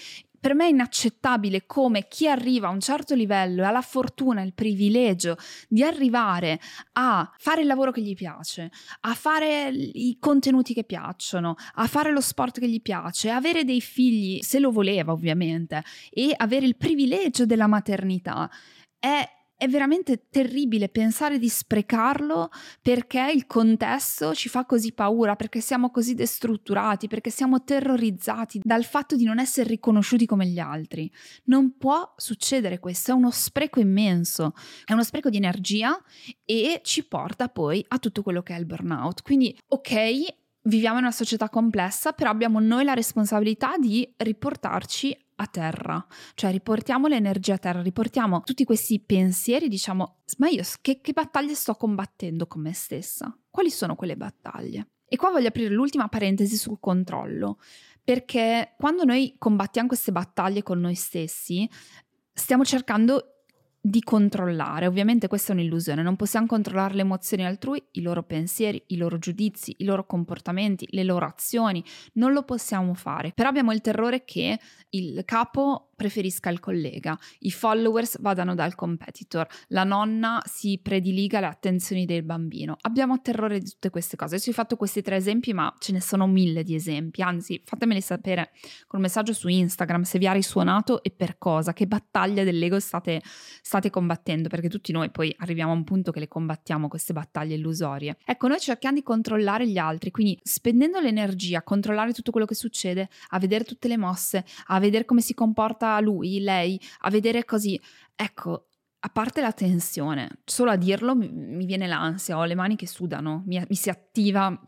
per 0.46 0.54
me 0.54 0.66
è 0.66 0.70
inaccettabile 0.70 1.66
come 1.66 2.06
chi 2.06 2.28
arriva 2.28 2.68
a 2.68 2.70
un 2.70 2.78
certo 2.78 3.16
livello 3.16 3.62
e 3.62 3.64
ha 3.64 3.72
la 3.72 3.82
fortuna, 3.82 4.42
il 4.42 4.54
privilegio 4.54 5.37
di 5.66 5.82
arrivare 5.82 6.61
a 6.92 7.28
fare 7.37 7.62
il 7.62 7.66
lavoro 7.66 7.90
che 7.90 8.00
gli 8.00 8.14
piace, 8.14 8.70
a 9.00 9.14
fare 9.14 9.70
i 9.70 10.16
contenuti 10.20 10.72
che 10.72 10.85
piacciono, 10.85 11.56
a 11.74 11.88
fare 11.88 12.12
lo 12.12 12.20
sport 12.20 12.61
che 12.61 12.68
gli 12.68 12.80
piace, 12.80 13.30
avere 13.30 13.64
dei 13.64 13.80
figli, 13.80 14.40
se 14.40 14.61
lo 14.61 14.70
voleva 14.70 15.11
ovviamente, 15.11 15.82
e 16.11 16.32
avere 16.37 16.64
il 16.64 16.76
privilegio 16.76 17.44
della 17.44 17.66
maternità. 17.66 18.48
È 19.00 19.28
è 19.56 19.68
veramente 19.68 20.28
terribile 20.28 20.88
pensare 20.88 21.38
di 21.38 21.48
sprecarlo 21.48 22.50
perché 22.82 23.30
il 23.34 23.46
contesto 23.46 24.34
ci 24.34 24.48
fa 24.48 24.66
così 24.66 24.92
paura, 24.92 25.34
perché 25.34 25.60
siamo 25.60 25.90
così 25.90 26.14
destrutturati, 26.14 27.08
perché 27.08 27.30
siamo 27.30 27.64
terrorizzati 27.64 28.60
dal 28.62 28.84
fatto 28.84 29.16
di 29.16 29.24
non 29.24 29.38
essere 29.38 29.68
riconosciuti 29.68 30.26
come 30.26 30.46
gli 30.46 30.58
altri. 30.58 31.10
Non 31.44 31.76
può 31.78 32.12
succedere 32.16 32.78
questo, 32.78 33.12
è 33.12 33.14
uno 33.14 33.30
spreco 33.30 33.80
immenso, 33.80 34.52
è 34.84 34.92
uno 34.92 35.04
spreco 35.04 35.30
di 35.30 35.38
energia 35.38 35.98
e 36.44 36.80
ci 36.82 37.06
porta 37.06 37.48
poi 37.48 37.84
a 37.88 37.98
tutto 37.98 38.22
quello 38.22 38.42
che 38.42 38.54
è 38.54 38.58
il 38.58 38.66
burnout. 38.66 39.22
Quindi, 39.22 39.56
ok, 39.68 40.34
viviamo 40.62 40.98
in 40.98 41.04
una 41.04 41.12
società 41.12 41.48
complessa, 41.48 42.12
però 42.12 42.30
abbiamo 42.30 42.60
noi 42.60 42.84
la 42.84 42.94
responsabilità 42.94 43.76
di 43.78 44.12
riportarci 44.16 45.16
a 45.37 45.46
terra, 45.46 46.05
cioè 46.35 46.51
riportiamo 46.51 47.07
l'energia 47.07 47.55
a 47.55 47.59
terra, 47.59 47.83
riportiamo 47.83 48.42
tutti 48.42 48.64
questi 48.64 49.01
pensieri, 49.01 49.68
diciamo, 49.68 50.22
ma 50.38 50.49
io 50.49 50.62
che, 50.81 51.01
che 51.01 51.12
battaglie 51.12 51.55
sto 51.55 51.75
combattendo 51.75 52.46
con 52.46 52.62
me 52.62 52.72
stessa? 52.72 53.37
Quali 53.51 53.70
sono 53.70 53.94
quelle 53.94 54.16
battaglie? 54.16 54.88
E 55.09 55.16
qua 55.16 55.31
voglio 55.31 55.49
aprire 55.49 55.72
l'ultima 55.72 56.09
parentesi 56.09 56.57
sul 56.57 56.79
controllo, 56.81 57.59
perché 58.03 58.75
quando 58.79 59.05
noi 59.05 59.37
combattiamo 59.38 59.88
queste 59.88 60.12
battaglie 60.12 60.62
con 60.62 60.81
noi 60.81 60.94
stessi, 60.94 61.68
stiamo 62.33 62.64
cercando 62.64 63.36
di 63.88 64.03
controllare. 64.03 64.88
Ovviamente 64.88 65.29
questa 65.29 65.53
è 65.53 65.55
un'illusione, 65.55 66.03
non 66.03 66.16
possiamo 66.16 66.46
controllare 66.46 66.94
le 66.94 67.03
emozioni 67.03 67.46
altrui, 67.46 67.81
i 67.92 68.03
loro 68.03 68.25
pensieri, 68.25 68.83
i 68.88 68.96
loro 68.96 69.16
giudizi, 69.18 69.77
i 69.79 69.85
loro 69.85 70.05
comportamenti, 70.07 70.88
le 70.90 71.05
loro 71.05 71.27
azioni, 71.27 71.85
non 72.14 72.33
lo 72.33 72.42
possiamo 72.42 72.94
fare. 72.94 73.31
Però 73.33 73.49
abbiamo 73.49 73.72
il 73.72 73.81
terrore 73.81 74.25
che 74.25 74.59
il 74.90 75.22
capo 75.25 75.86
preferisca 75.96 76.50
il 76.50 76.61
collega, 76.61 77.18
i 77.40 77.50
followers 77.50 78.20
vadano 78.20 78.54
dal 78.54 78.74
competitor, 78.74 79.46
la 79.68 79.85
nonna 79.85 80.42
si 80.44 80.78
prediliga 80.80 81.40
le 81.40 81.46
attenzioni 81.46 82.04
del 82.04 82.22
bambino. 82.22 82.76
Abbiamo 82.82 83.20
terrore 83.22 83.59
di 83.59 83.70
tutte 83.70 83.90
queste 83.90 84.16
cose. 84.16 84.38
Ci 84.38 84.50
ho 84.50 84.52
fatto 84.52 84.76
questi 84.76 85.00
tre 85.00 85.16
esempi, 85.16 85.54
ma 85.54 85.74
ce 85.78 85.92
ne 85.92 86.00
sono 86.00 86.26
mille 86.26 86.62
di 86.62 86.74
esempi. 86.74 87.22
Anzi, 87.22 87.61
fatemeli 87.64 88.02
sapere 88.02 88.50
con 88.87 89.00
un 89.00 89.06
messaggio 89.06 89.32
su 89.32 89.48
Instagram 89.48 90.02
se 90.02 90.18
vi 90.18 90.26
ha 90.26 90.32
risuonato 90.32 91.02
e 91.02 91.11
per 91.11 91.38
cosa, 91.38 91.72
che 91.72 91.87
battaglie 91.87 92.44
dell'ego 92.44 92.78
state, 92.78 93.22
state 93.62 93.88
combattendo, 93.88 94.48
perché 94.48 94.68
tutti 94.68 94.92
noi 94.92 95.11
poi 95.11 95.35
arriviamo 95.38 95.72
a 95.72 95.74
un 95.74 95.85
punto 95.85 96.12
che 96.12 96.20
le 96.20 96.28
combattiamo 96.28 96.88
queste 96.88 97.14
battaglie 97.14 97.54
illusorie. 97.54 98.18
Ecco, 98.24 98.48
noi 98.48 98.61
cerchiamo 98.61 98.96
di 98.96 99.02
controllare 99.02 99.66
gli 99.66 99.78
altri, 99.78 100.11
quindi 100.11 100.38
spendendo 100.42 101.00
l'energia 101.00 101.59
a 101.59 101.62
controllare 101.62 102.12
tutto 102.12 102.30
quello 102.30 102.46
che 102.46 102.54
succede, 102.54 103.09
a 103.30 103.38
vedere 103.38 103.64
tutte 103.64 103.88
le 103.88 103.96
mosse, 103.96 104.44
a 104.66 104.78
vedere 104.78 105.06
come 105.06 105.22
si 105.22 105.32
comporta 105.32 105.86
porta 105.87 106.01
lui, 106.01 106.40
lei 106.40 106.81
a 107.01 107.11
vedere 107.11 107.44
così. 107.44 107.81
Ecco, 108.14 108.68
a 108.99 109.09
parte 109.09 109.40
la 109.40 109.53
tensione, 109.53 110.40
solo 110.44 110.70
a 110.70 110.77
dirlo 110.77 111.14
mi, 111.14 111.29
mi 111.31 111.64
viene 111.64 111.87
l'ansia, 111.87 112.37
ho 112.37 112.44
le 112.44 112.55
mani 112.55 112.77
che 112.77 112.87
sudano, 112.87 113.44
mi, 113.46 113.62
mi 113.68 113.75
si 113.77 113.88
attiva 113.88 114.59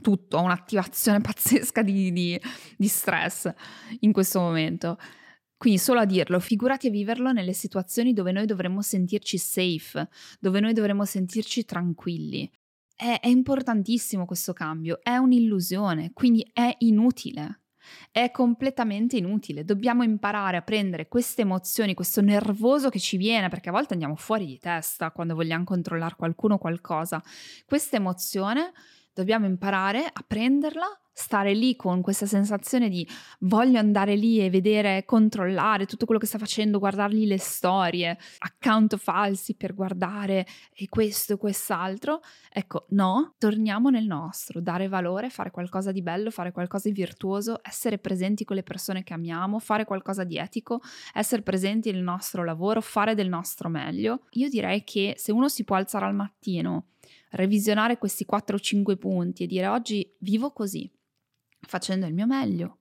tutto, 0.00 0.38
ho 0.38 0.42
un'attivazione 0.42 1.20
pazzesca 1.22 1.82
di, 1.82 2.12
di, 2.12 2.40
di 2.76 2.88
stress 2.88 3.52
in 4.00 4.12
questo 4.12 4.40
momento. 4.40 4.98
Quindi 5.58 5.78
solo 5.78 6.00
a 6.00 6.04
dirlo, 6.04 6.38
figurati 6.38 6.88
a 6.88 6.90
viverlo 6.90 7.32
nelle 7.32 7.54
situazioni 7.54 8.12
dove 8.12 8.30
noi 8.30 8.44
dovremmo 8.44 8.82
sentirci 8.82 9.38
safe, 9.38 10.08
dove 10.38 10.60
noi 10.60 10.74
dovremmo 10.74 11.04
sentirci 11.04 11.64
tranquilli. 11.64 12.50
È 12.94 13.20
importantissimo 13.24 14.24
questo 14.24 14.52
cambio, 14.52 15.00
è 15.02 15.16
un'illusione, 15.16 16.12
quindi 16.12 16.46
è 16.52 16.74
inutile 16.78 17.60
è 18.10 18.30
completamente 18.30 19.16
inutile. 19.16 19.64
Dobbiamo 19.64 20.02
imparare 20.02 20.56
a 20.56 20.62
prendere 20.62 21.08
queste 21.08 21.42
emozioni, 21.42 21.94
questo 21.94 22.20
nervoso 22.20 22.88
che 22.88 22.98
ci 22.98 23.16
viene, 23.16 23.48
perché 23.48 23.68
a 23.68 23.72
volte 23.72 23.92
andiamo 23.92 24.16
fuori 24.16 24.46
di 24.46 24.58
testa 24.58 25.10
quando 25.10 25.34
vogliamo 25.34 25.64
controllare 25.64 26.16
qualcuno 26.16 26.54
o 26.54 26.58
qualcosa. 26.58 27.22
Questa 27.64 27.96
emozione 27.96 28.72
dobbiamo 29.12 29.46
imparare 29.46 30.04
a 30.04 30.24
prenderla 30.26 31.00
stare 31.18 31.54
lì 31.54 31.76
con 31.76 32.02
questa 32.02 32.26
sensazione 32.26 32.90
di 32.90 33.08
voglio 33.40 33.78
andare 33.78 34.14
lì 34.16 34.38
e 34.38 34.50
vedere, 34.50 35.06
controllare 35.06 35.86
tutto 35.86 36.04
quello 36.04 36.20
che 36.20 36.26
sta 36.26 36.36
facendo, 36.36 36.78
guardargli 36.78 37.26
le 37.26 37.38
storie, 37.38 38.18
account 38.38 38.98
falsi 38.98 39.54
per 39.54 39.74
guardare 39.74 40.46
e 40.74 40.90
questo 40.90 41.32
e 41.32 41.36
quest'altro. 41.38 42.20
Ecco, 42.52 42.84
no, 42.90 43.34
torniamo 43.38 43.88
nel 43.88 44.04
nostro, 44.04 44.60
dare 44.60 44.88
valore, 44.88 45.30
fare 45.30 45.50
qualcosa 45.50 45.90
di 45.90 46.02
bello, 46.02 46.30
fare 46.30 46.52
qualcosa 46.52 46.88
di 46.88 46.94
virtuoso, 46.94 47.60
essere 47.62 47.96
presenti 47.96 48.44
con 48.44 48.56
le 48.56 48.62
persone 48.62 49.02
che 49.02 49.14
amiamo, 49.14 49.58
fare 49.58 49.86
qualcosa 49.86 50.22
di 50.22 50.36
etico, 50.36 50.82
essere 51.14 51.40
presenti 51.40 51.90
nel 51.90 52.02
nostro 52.02 52.44
lavoro, 52.44 52.82
fare 52.82 53.14
del 53.14 53.30
nostro 53.30 53.70
meglio. 53.70 54.26
Io 54.32 54.50
direi 54.50 54.84
che 54.84 55.14
se 55.16 55.32
uno 55.32 55.48
si 55.48 55.64
può 55.64 55.76
alzare 55.76 56.04
al 56.04 56.14
mattino, 56.14 56.88
revisionare 57.30 57.96
questi 57.96 58.26
4-5 58.30 58.96
punti 58.98 59.44
e 59.44 59.46
dire 59.46 59.66
oggi 59.66 60.14
vivo 60.18 60.52
così, 60.52 60.90
facendo 61.66 62.06
il 62.06 62.14
mio 62.14 62.26
meglio, 62.26 62.80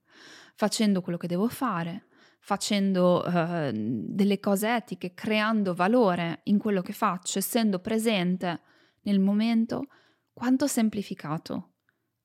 facendo 0.56 1.02
quello 1.02 1.18
che 1.18 1.28
devo 1.28 1.48
fare, 1.48 2.08
facendo 2.40 3.24
uh, 3.26 3.72
delle 3.74 4.40
cose 4.40 4.76
etiche, 4.76 5.14
creando 5.14 5.74
valore 5.74 6.42
in 6.44 6.58
quello 6.58 6.82
che 6.82 6.94
faccio, 6.94 7.40
essendo 7.40 7.80
presente 7.80 8.62
nel 9.02 9.20
momento, 9.20 9.88
quanto 10.32 10.68
semplificato. 10.68 11.74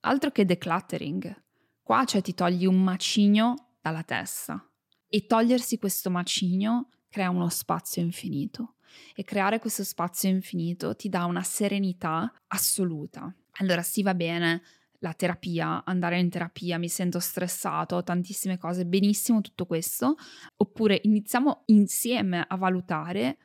Altro 0.01 0.31
che 0.31 0.45
decluttering. 0.45 1.43
Qua 1.81 2.05
cioè 2.05 2.21
ti 2.21 2.33
togli 2.33 2.65
un 2.65 2.81
macigno 2.81 3.73
dalla 3.81 4.03
testa 4.03 4.63
e 5.07 5.25
togliersi 5.25 5.77
questo 5.77 6.09
macigno 6.09 6.89
crea 7.09 7.29
uno 7.29 7.49
spazio 7.49 8.01
infinito 8.01 8.75
e 9.13 9.23
creare 9.23 9.59
questo 9.59 9.83
spazio 9.83 10.29
infinito 10.29 10.95
ti 10.95 11.09
dà 11.09 11.25
una 11.25 11.43
serenità 11.43 12.31
assoluta. 12.47 13.33
Allora 13.59 13.81
sì 13.81 14.03
va 14.03 14.13
bene 14.13 14.61
la 15.01 15.13
terapia, 15.13 15.83
andare 15.83 16.19
in 16.19 16.29
terapia, 16.29 16.77
mi 16.77 16.89
sento 16.89 17.19
stressato, 17.19 17.95
ho 17.95 18.03
tantissime 18.03 18.57
cose, 18.57 18.85
benissimo 18.85 19.41
tutto 19.41 19.65
questo, 19.65 20.15
oppure 20.57 20.99
iniziamo 21.03 21.63
insieme 21.67 22.45
a 22.47 22.55
valutare 22.55 23.37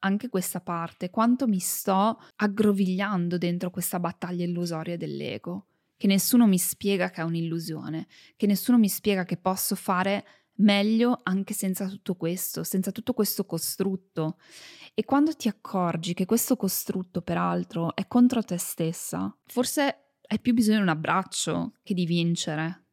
anche 0.00 0.28
questa 0.28 0.60
parte, 0.60 1.10
quanto 1.10 1.46
mi 1.46 1.58
sto 1.58 2.18
aggrovigliando 2.36 3.38
dentro 3.38 3.70
questa 3.70 4.00
battaglia 4.00 4.44
illusoria 4.44 4.96
dell'ego, 4.96 5.66
che 5.96 6.06
nessuno 6.06 6.46
mi 6.46 6.58
spiega 6.58 7.10
che 7.10 7.20
è 7.20 7.24
un'illusione, 7.24 8.06
che 8.36 8.46
nessuno 8.46 8.78
mi 8.78 8.88
spiega 8.88 9.24
che 9.24 9.36
posso 9.36 9.74
fare 9.74 10.24
meglio 10.56 11.20
anche 11.22 11.54
senza 11.54 11.86
tutto 11.88 12.14
questo, 12.14 12.64
senza 12.64 12.90
tutto 12.90 13.12
questo 13.12 13.44
costrutto. 13.44 14.38
E 14.94 15.04
quando 15.04 15.34
ti 15.34 15.48
accorgi 15.48 16.14
che 16.14 16.24
questo 16.24 16.56
costrutto, 16.56 17.22
peraltro, 17.22 17.94
è 17.94 18.06
contro 18.06 18.42
te 18.42 18.58
stessa, 18.58 19.34
forse 19.44 20.01
hai 20.32 20.40
più 20.40 20.54
bisogno 20.54 20.78
di 20.78 20.84
un 20.84 20.88
abbraccio 20.88 21.74
che 21.82 21.92
di 21.92 22.06
vincere. 22.06 22.86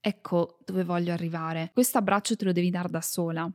Ecco 0.00 0.58
dove 0.64 0.82
voglio 0.82 1.12
arrivare. 1.12 1.70
Questo 1.72 1.98
abbraccio 1.98 2.34
te 2.34 2.44
lo 2.44 2.52
devi 2.52 2.68
dare 2.68 2.88
da 2.88 3.00
sola 3.00 3.48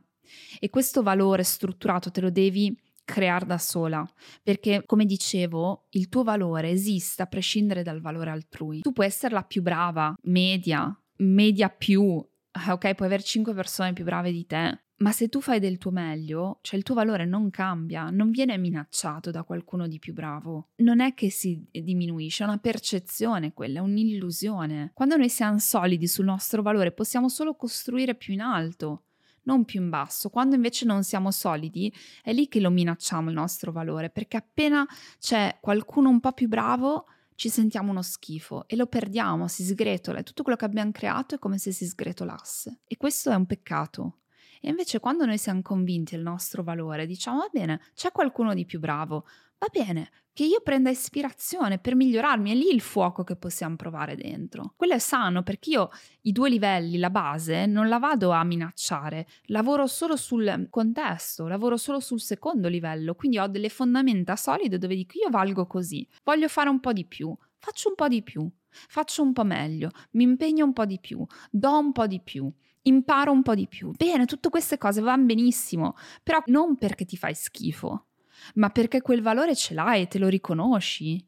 e 0.58 0.70
questo 0.70 1.02
valore 1.02 1.42
strutturato 1.42 2.10
te 2.10 2.22
lo 2.22 2.30
devi 2.30 2.74
creare 3.04 3.44
da 3.44 3.58
sola, 3.58 4.10
perché 4.42 4.84
come 4.86 5.04
dicevo, 5.04 5.88
il 5.90 6.08
tuo 6.08 6.22
valore 6.22 6.70
esiste 6.70 7.20
a 7.20 7.26
prescindere 7.26 7.82
dal 7.82 8.00
valore 8.00 8.30
altrui. 8.30 8.80
Tu 8.80 8.92
puoi 8.92 9.06
essere 9.06 9.34
la 9.34 9.42
più 9.42 9.60
brava, 9.60 10.14
media, 10.22 10.98
media 11.16 11.68
più, 11.68 12.02
ok, 12.02 12.94
puoi 12.94 13.06
avere 13.06 13.22
5 13.22 13.52
persone 13.52 13.92
più 13.92 14.04
brave 14.04 14.32
di 14.32 14.46
te, 14.46 14.83
ma 15.04 15.12
se 15.12 15.28
tu 15.28 15.42
fai 15.42 15.60
del 15.60 15.76
tuo 15.76 15.90
meglio, 15.90 16.60
cioè 16.62 16.78
il 16.78 16.82
tuo 16.82 16.94
valore 16.94 17.26
non 17.26 17.50
cambia, 17.50 18.08
non 18.08 18.30
viene 18.30 18.56
minacciato 18.56 19.30
da 19.30 19.42
qualcuno 19.42 19.86
di 19.86 19.98
più 19.98 20.14
bravo. 20.14 20.70
Non 20.76 21.00
è 21.00 21.12
che 21.12 21.28
si 21.28 21.62
diminuisce, 21.70 22.42
è 22.42 22.46
una 22.46 22.56
percezione 22.56 23.52
quella, 23.52 23.80
è 23.80 23.82
un'illusione. 23.82 24.92
Quando 24.94 25.16
noi 25.16 25.28
siamo 25.28 25.58
solidi 25.58 26.08
sul 26.08 26.24
nostro 26.24 26.62
valore 26.62 26.90
possiamo 26.90 27.28
solo 27.28 27.54
costruire 27.54 28.14
più 28.14 28.32
in 28.32 28.40
alto. 28.40 29.02
non 29.46 29.66
più 29.66 29.82
in 29.82 29.90
basso. 29.90 30.30
Quando 30.30 30.54
invece 30.54 30.86
non 30.86 31.04
siamo 31.04 31.30
solidi, 31.30 31.92
è 32.22 32.32
lì 32.32 32.48
che 32.48 32.60
lo 32.60 32.70
minacciamo 32.70 33.28
il 33.28 33.34
nostro 33.34 33.72
valore, 33.72 34.08
perché 34.08 34.38
appena 34.38 34.86
c'è 35.18 35.58
qualcuno 35.60 36.08
un 36.08 36.18
po' 36.18 36.32
più 36.32 36.48
bravo, 36.48 37.04
ci 37.34 37.50
sentiamo 37.50 37.90
uno 37.90 38.00
schifo 38.00 38.66
e 38.66 38.74
lo 38.74 38.86
perdiamo, 38.86 39.46
si 39.46 39.62
sgretola 39.62 40.20
e 40.20 40.22
tutto 40.22 40.42
quello 40.44 40.56
che 40.56 40.64
abbiamo 40.64 40.92
creato 40.92 41.34
è 41.34 41.38
come 41.38 41.58
se 41.58 41.72
si 41.72 41.84
sgretolasse. 41.84 42.80
E 42.86 42.96
questo 42.96 43.30
è 43.30 43.34
un 43.34 43.44
peccato. 43.44 44.20
E 44.64 44.70
invece 44.70 44.98
quando 44.98 45.26
noi 45.26 45.36
siamo 45.36 45.60
convinti 45.60 46.14
del 46.14 46.24
nostro 46.24 46.62
valore, 46.62 47.04
diciamo 47.04 47.40
va 47.40 47.48
bene, 47.52 47.82
c'è 47.94 48.10
qualcuno 48.10 48.54
di 48.54 48.64
più 48.64 48.78
bravo, 48.80 49.26
va 49.58 49.66
bene, 49.70 50.10
che 50.32 50.44
io 50.44 50.62
prenda 50.62 50.88
ispirazione 50.88 51.78
per 51.78 51.94
migliorarmi, 51.94 52.50
è 52.50 52.54
lì 52.54 52.72
il 52.72 52.80
fuoco 52.80 53.24
che 53.24 53.36
possiamo 53.36 53.76
provare 53.76 54.16
dentro. 54.16 54.72
Quello 54.74 54.94
è 54.94 54.98
sano 54.98 55.42
perché 55.42 55.68
io 55.68 55.90
i 56.22 56.32
due 56.32 56.48
livelli, 56.48 56.96
la 56.96 57.10
base, 57.10 57.66
non 57.66 57.90
la 57.90 57.98
vado 57.98 58.30
a 58.30 58.42
minacciare, 58.42 59.26
lavoro 59.48 59.86
solo 59.86 60.16
sul 60.16 60.68
contesto, 60.70 61.46
lavoro 61.46 61.76
solo 61.76 62.00
sul 62.00 62.22
secondo 62.22 62.68
livello, 62.68 63.14
quindi 63.14 63.38
ho 63.38 63.46
delle 63.46 63.68
fondamenta 63.68 64.34
solide 64.34 64.78
dove 64.78 64.94
dico 64.94 65.18
io 65.18 65.28
valgo 65.28 65.66
così, 65.66 66.08
voglio 66.22 66.48
fare 66.48 66.70
un 66.70 66.80
po' 66.80 66.94
di 66.94 67.04
più, 67.04 67.36
faccio 67.58 67.90
un 67.90 67.96
po' 67.96 68.08
di 68.08 68.22
più, 68.22 68.50
faccio 68.70 69.20
un 69.20 69.34
po' 69.34 69.44
meglio, 69.44 69.90
mi 70.12 70.22
impegno 70.22 70.64
un 70.64 70.72
po' 70.72 70.86
di 70.86 70.98
più, 70.98 71.22
do 71.50 71.78
un 71.78 71.92
po' 71.92 72.06
di 72.06 72.22
più 72.22 72.50
imparo 72.84 73.32
un 73.32 73.42
po' 73.42 73.54
di 73.54 73.68
più. 73.68 73.92
Bene, 73.96 74.26
tutte 74.26 74.48
queste 74.48 74.78
cose 74.78 75.00
vanno 75.00 75.26
benissimo, 75.26 75.96
però 76.22 76.42
non 76.46 76.76
perché 76.76 77.04
ti 77.04 77.16
fai 77.16 77.34
schifo, 77.34 78.06
ma 78.54 78.70
perché 78.70 79.00
quel 79.00 79.22
valore 79.22 79.54
ce 79.54 79.74
l'hai 79.74 80.02
e 80.02 80.08
te 80.08 80.18
lo 80.18 80.28
riconosci. 80.28 81.24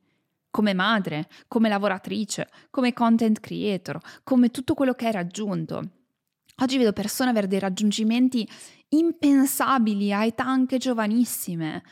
Come 0.51 0.73
madre, 0.73 1.29
come 1.49 1.69
lavoratrice, 1.69 2.49
come 2.71 2.95
content 2.95 3.41
creator, 3.41 4.01
come 4.25 4.51
tutto 4.51 4.73
quello 4.73 4.95
che 4.95 5.07
hai 5.07 5.13
raggiunto. 5.13 5.91
Oggi 6.59 6.79
vedo 6.79 6.95
persone 6.95 7.29
avere 7.29 7.47
dei 7.47 7.59
raggiungimenti 7.59 8.49
impensabili 8.89 10.13
a 10.13 10.25
età 10.25 10.45
anche 10.45 10.79
giovanissime 10.79 11.83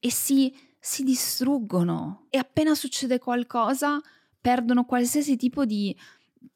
e 0.00 0.10
si, 0.10 0.52
si 0.80 1.04
distruggono 1.04 2.26
e 2.30 2.38
appena 2.38 2.74
succede 2.74 3.20
qualcosa 3.20 4.00
perdono 4.40 4.84
qualsiasi 4.84 5.36
tipo 5.36 5.64
di, 5.64 5.96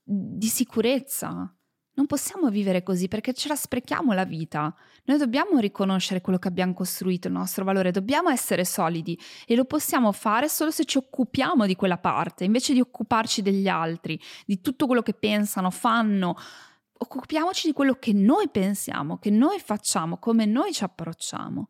di 0.03 0.47
sicurezza. 0.47 1.55
Non 1.96 2.07
possiamo 2.07 2.50
vivere 2.50 2.83
così 2.83 3.07
perché 3.07 3.33
ce 3.33 3.46
la 3.46 3.54
sprechiamo 3.54 4.12
la 4.12 4.24
vita. 4.24 4.74
Noi 5.04 5.18
dobbiamo 5.18 5.59
riconoscere 5.59 6.20
quello 6.20 6.38
che 6.38 6.48
abbiamo 6.48 6.74
costruito, 6.74 7.28
il 7.28 7.35
nostro 7.35 7.64
valore, 7.64 7.92
dobbiamo 7.92 8.30
essere 8.30 8.64
solidi 8.64 9.18
e 9.46 9.54
lo 9.54 9.64
possiamo 9.64 10.11
fare 10.11 10.48
solo 10.48 10.72
se 10.72 10.85
ci 10.87 10.98
occupiamo 10.98 11.66
di 11.66 11.76
quella 11.76 11.98
parte, 11.98 12.44
invece 12.44 12.72
di 12.72 12.80
occuparci 12.80 13.42
degli 13.42 13.68
altri, 13.68 14.20
di 14.44 14.61
tutto 14.61 14.87
quello 14.87 15.02
che 15.02 15.14
pensano, 15.14 15.70
fanno. 15.70 16.37
Occupiamoci 16.96 17.68
di 17.68 17.72
quello 17.72 17.94
che 17.94 18.12
noi 18.12 18.48
pensiamo, 18.48 19.18
che 19.18 19.30
noi 19.30 19.61
facciamo, 19.61 20.18
come 20.18 20.46
noi 20.46 20.72
ci 20.72 20.83
approcciamo. 20.83 21.68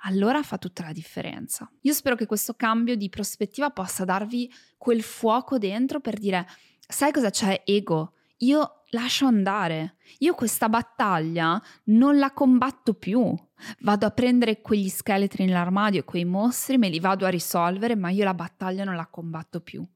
Allora 0.00 0.42
fa 0.42 0.56
tutta 0.56 0.84
la 0.84 0.92
differenza. 0.92 1.70
Io 1.82 1.92
spero 1.92 2.14
che 2.14 2.24
questo 2.24 2.54
cambio 2.54 2.96
di 2.96 3.08
prospettiva 3.10 3.70
possa 3.70 4.04
darvi 4.04 4.50
quel 4.78 5.02
fuoco 5.02 5.58
dentro 5.58 6.00
per 6.00 6.18
dire, 6.18 6.46
sai 6.86 7.12
cosa 7.12 7.28
c'è 7.28 7.62
ego? 7.64 8.12
Io 8.40 8.82
lascio 8.90 9.26
andare. 9.26 9.96
Io 10.18 10.34
questa 10.34 10.68
battaglia 10.68 11.60
non 11.84 12.18
la 12.18 12.32
combatto 12.32 12.92
più. 12.92 13.34
Vado 13.80 14.04
a 14.04 14.10
prendere 14.10 14.60
quegli 14.60 14.90
scheletri 14.90 15.46
nell'armadio, 15.46 16.04
quei 16.04 16.26
mostri, 16.26 16.76
me 16.76 16.90
li 16.90 17.00
vado 17.00 17.24
a 17.24 17.30
risolvere, 17.30 17.96
ma 17.96 18.10
io 18.10 18.24
la 18.24 18.34
battaglia 18.34 18.84
non 18.84 18.94
la 18.94 19.06
combatto 19.06 19.60
più. 19.60 19.86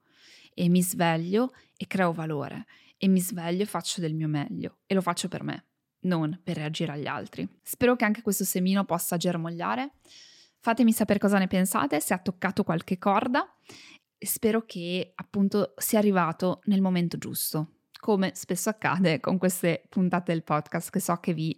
E 0.54 0.68
mi 0.68 0.82
sveglio 0.82 1.52
e 1.76 1.86
creo 1.86 2.12
valore. 2.12 2.64
E 2.96 3.08
mi 3.08 3.20
sveglio 3.20 3.62
e 3.62 3.66
faccio 3.66 4.00
del 4.00 4.14
mio 4.14 4.28
meglio. 4.28 4.78
E 4.86 4.94
lo 4.94 5.02
faccio 5.02 5.28
per 5.28 5.42
me, 5.42 5.66
non 6.00 6.40
per 6.42 6.56
reagire 6.56 6.92
agli 6.92 7.06
altri. 7.06 7.46
Spero 7.62 7.94
che 7.94 8.06
anche 8.06 8.22
questo 8.22 8.44
semino 8.44 8.84
possa 8.84 9.18
germogliare. 9.18 9.92
Fatemi 10.60 10.92
sapere 10.92 11.18
cosa 11.18 11.38
ne 11.38 11.46
pensate, 11.46 12.00
se 12.00 12.14
ha 12.14 12.18
toccato 12.18 12.64
qualche 12.64 12.98
corda. 12.98 13.46
Spero 14.18 14.64
che 14.64 15.12
appunto 15.14 15.74
sia 15.76 15.98
arrivato 15.98 16.60
nel 16.64 16.82
momento 16.82 17.16
giusto 17.16 17.79
come 18.00 18.32
spesso 18.34 18.70
accade 18.70 19.20
con 19.20 19.38
queste 19.38 19.84
puntate 19.88 20.32
del 20.32 20.42
podcast 20.42 20.90
che 20.90 21.00
so 21.00 21.16
che 21.16 21.34
vi 21.34 21.56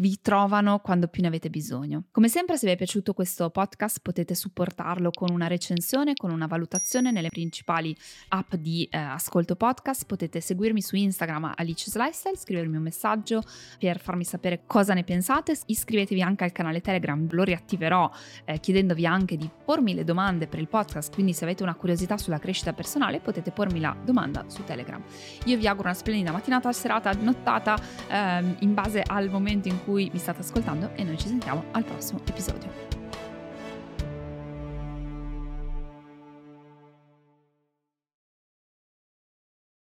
vi 0.00 0.20
trovano 0.20 0.78
quando 0.78 1.08
più 1.08 1.22
ne 1.22 1.28
avete 1.28 1.50
bisogno. 1.50 2.04
Come 2.10 2.28
sempre, 2.28 2.56
se 2.56 2.66
vi 2.66 2.72
è 2.72 2.76
piaciuto 2.76 3.14
questo 3.14 3.50
podcast, 3.50 4.00
potete 4.00 4.34
supportarlo 4.34 5.10
con 5.10 5.30
una 5.30 5.46
recensione, 5.46 6.14
con 6.14 6.30
una 6.30 6.46
valutazione 6.46 7.10
nelle 7.10 7.28
principali 7.28 7.96
app 8.28 8.54
di 8.54 8.84
eh, 8.90 8.96
ascolto 8.96 9.56
podcast. 9.56 10.06
Potete 10.06 10.40
seguirmi 10.40 10.80
su 10.80 10.94
Instagram 10.96 11.52
Alice 11.56 11.90
Lifestyle, 11.98 12.36
scrivermi 12.36 12.76
un 12.76 12.82
messaggio 12.82 13.42
per 13.78 13.98
farmi 13.98 14.24
sapere 14.24 14.62
cosa 14.66 14.94
ne 14.94 15.02
pensate. 15.02 15.56
Iscrivetevi 15.66 16.22
anche 16.22 16.44
al 16.44 16.52
canale 16.52 16.80
Telegram, 16.80 17.26
lo 17.30 17.42
riattiverò 17.42 18.10
eh, 18.44 18.60
chiedendovi 18.60 19.04
anche 19.04 19.36
di 19.36 19.50
pormi 19.64 19.94
le 19.94 20.04
domande 20.04 20.46
per 20.46 20.60
il 20.60 20.68
podcast. 20.68 21.12
Quindi, 21.12 21.32
se 21.32 21.44
avete 21.44 21.64
una 21.64 21.74
curiosità 21.74 22.16
sulla 22.16 22.38
crescita 22.38 22.72
personale, 22.72 23.18
potete 23.20 23.50
pormi 23.50 23.80
la 23.80 23.96
domanda 24.04 24.44
su 24.46 24.62
Telegram. 24.62 25.02
Io 25.46 25.56
vi 25.56 25.66
auguro 25.66 25.88
una 25.88 25.96
splendida 25.96 26.30
mattinata, 26.30 26.72
serata, 26.72 27.12
nottata 27.14 27.76
ehm, 28.08 28.56
in 28.60 28.74
base 28.74 29.02
al 29.04 29.28
momento 29.28 29.66
in 29.66 29.82
cui 29.82 29.87
cui 29.88 30.10
mi 30.12 30.18
state 30.18 30.42
ascoltando 30.42 30.90
e 30.96 31.02
noi 31.02 31.16
ci 31.16 31.28
sentiamo 31.28 31.64
al 31.70 31.82
prossimo 31.82 32.20
episodio. 32.26 32.97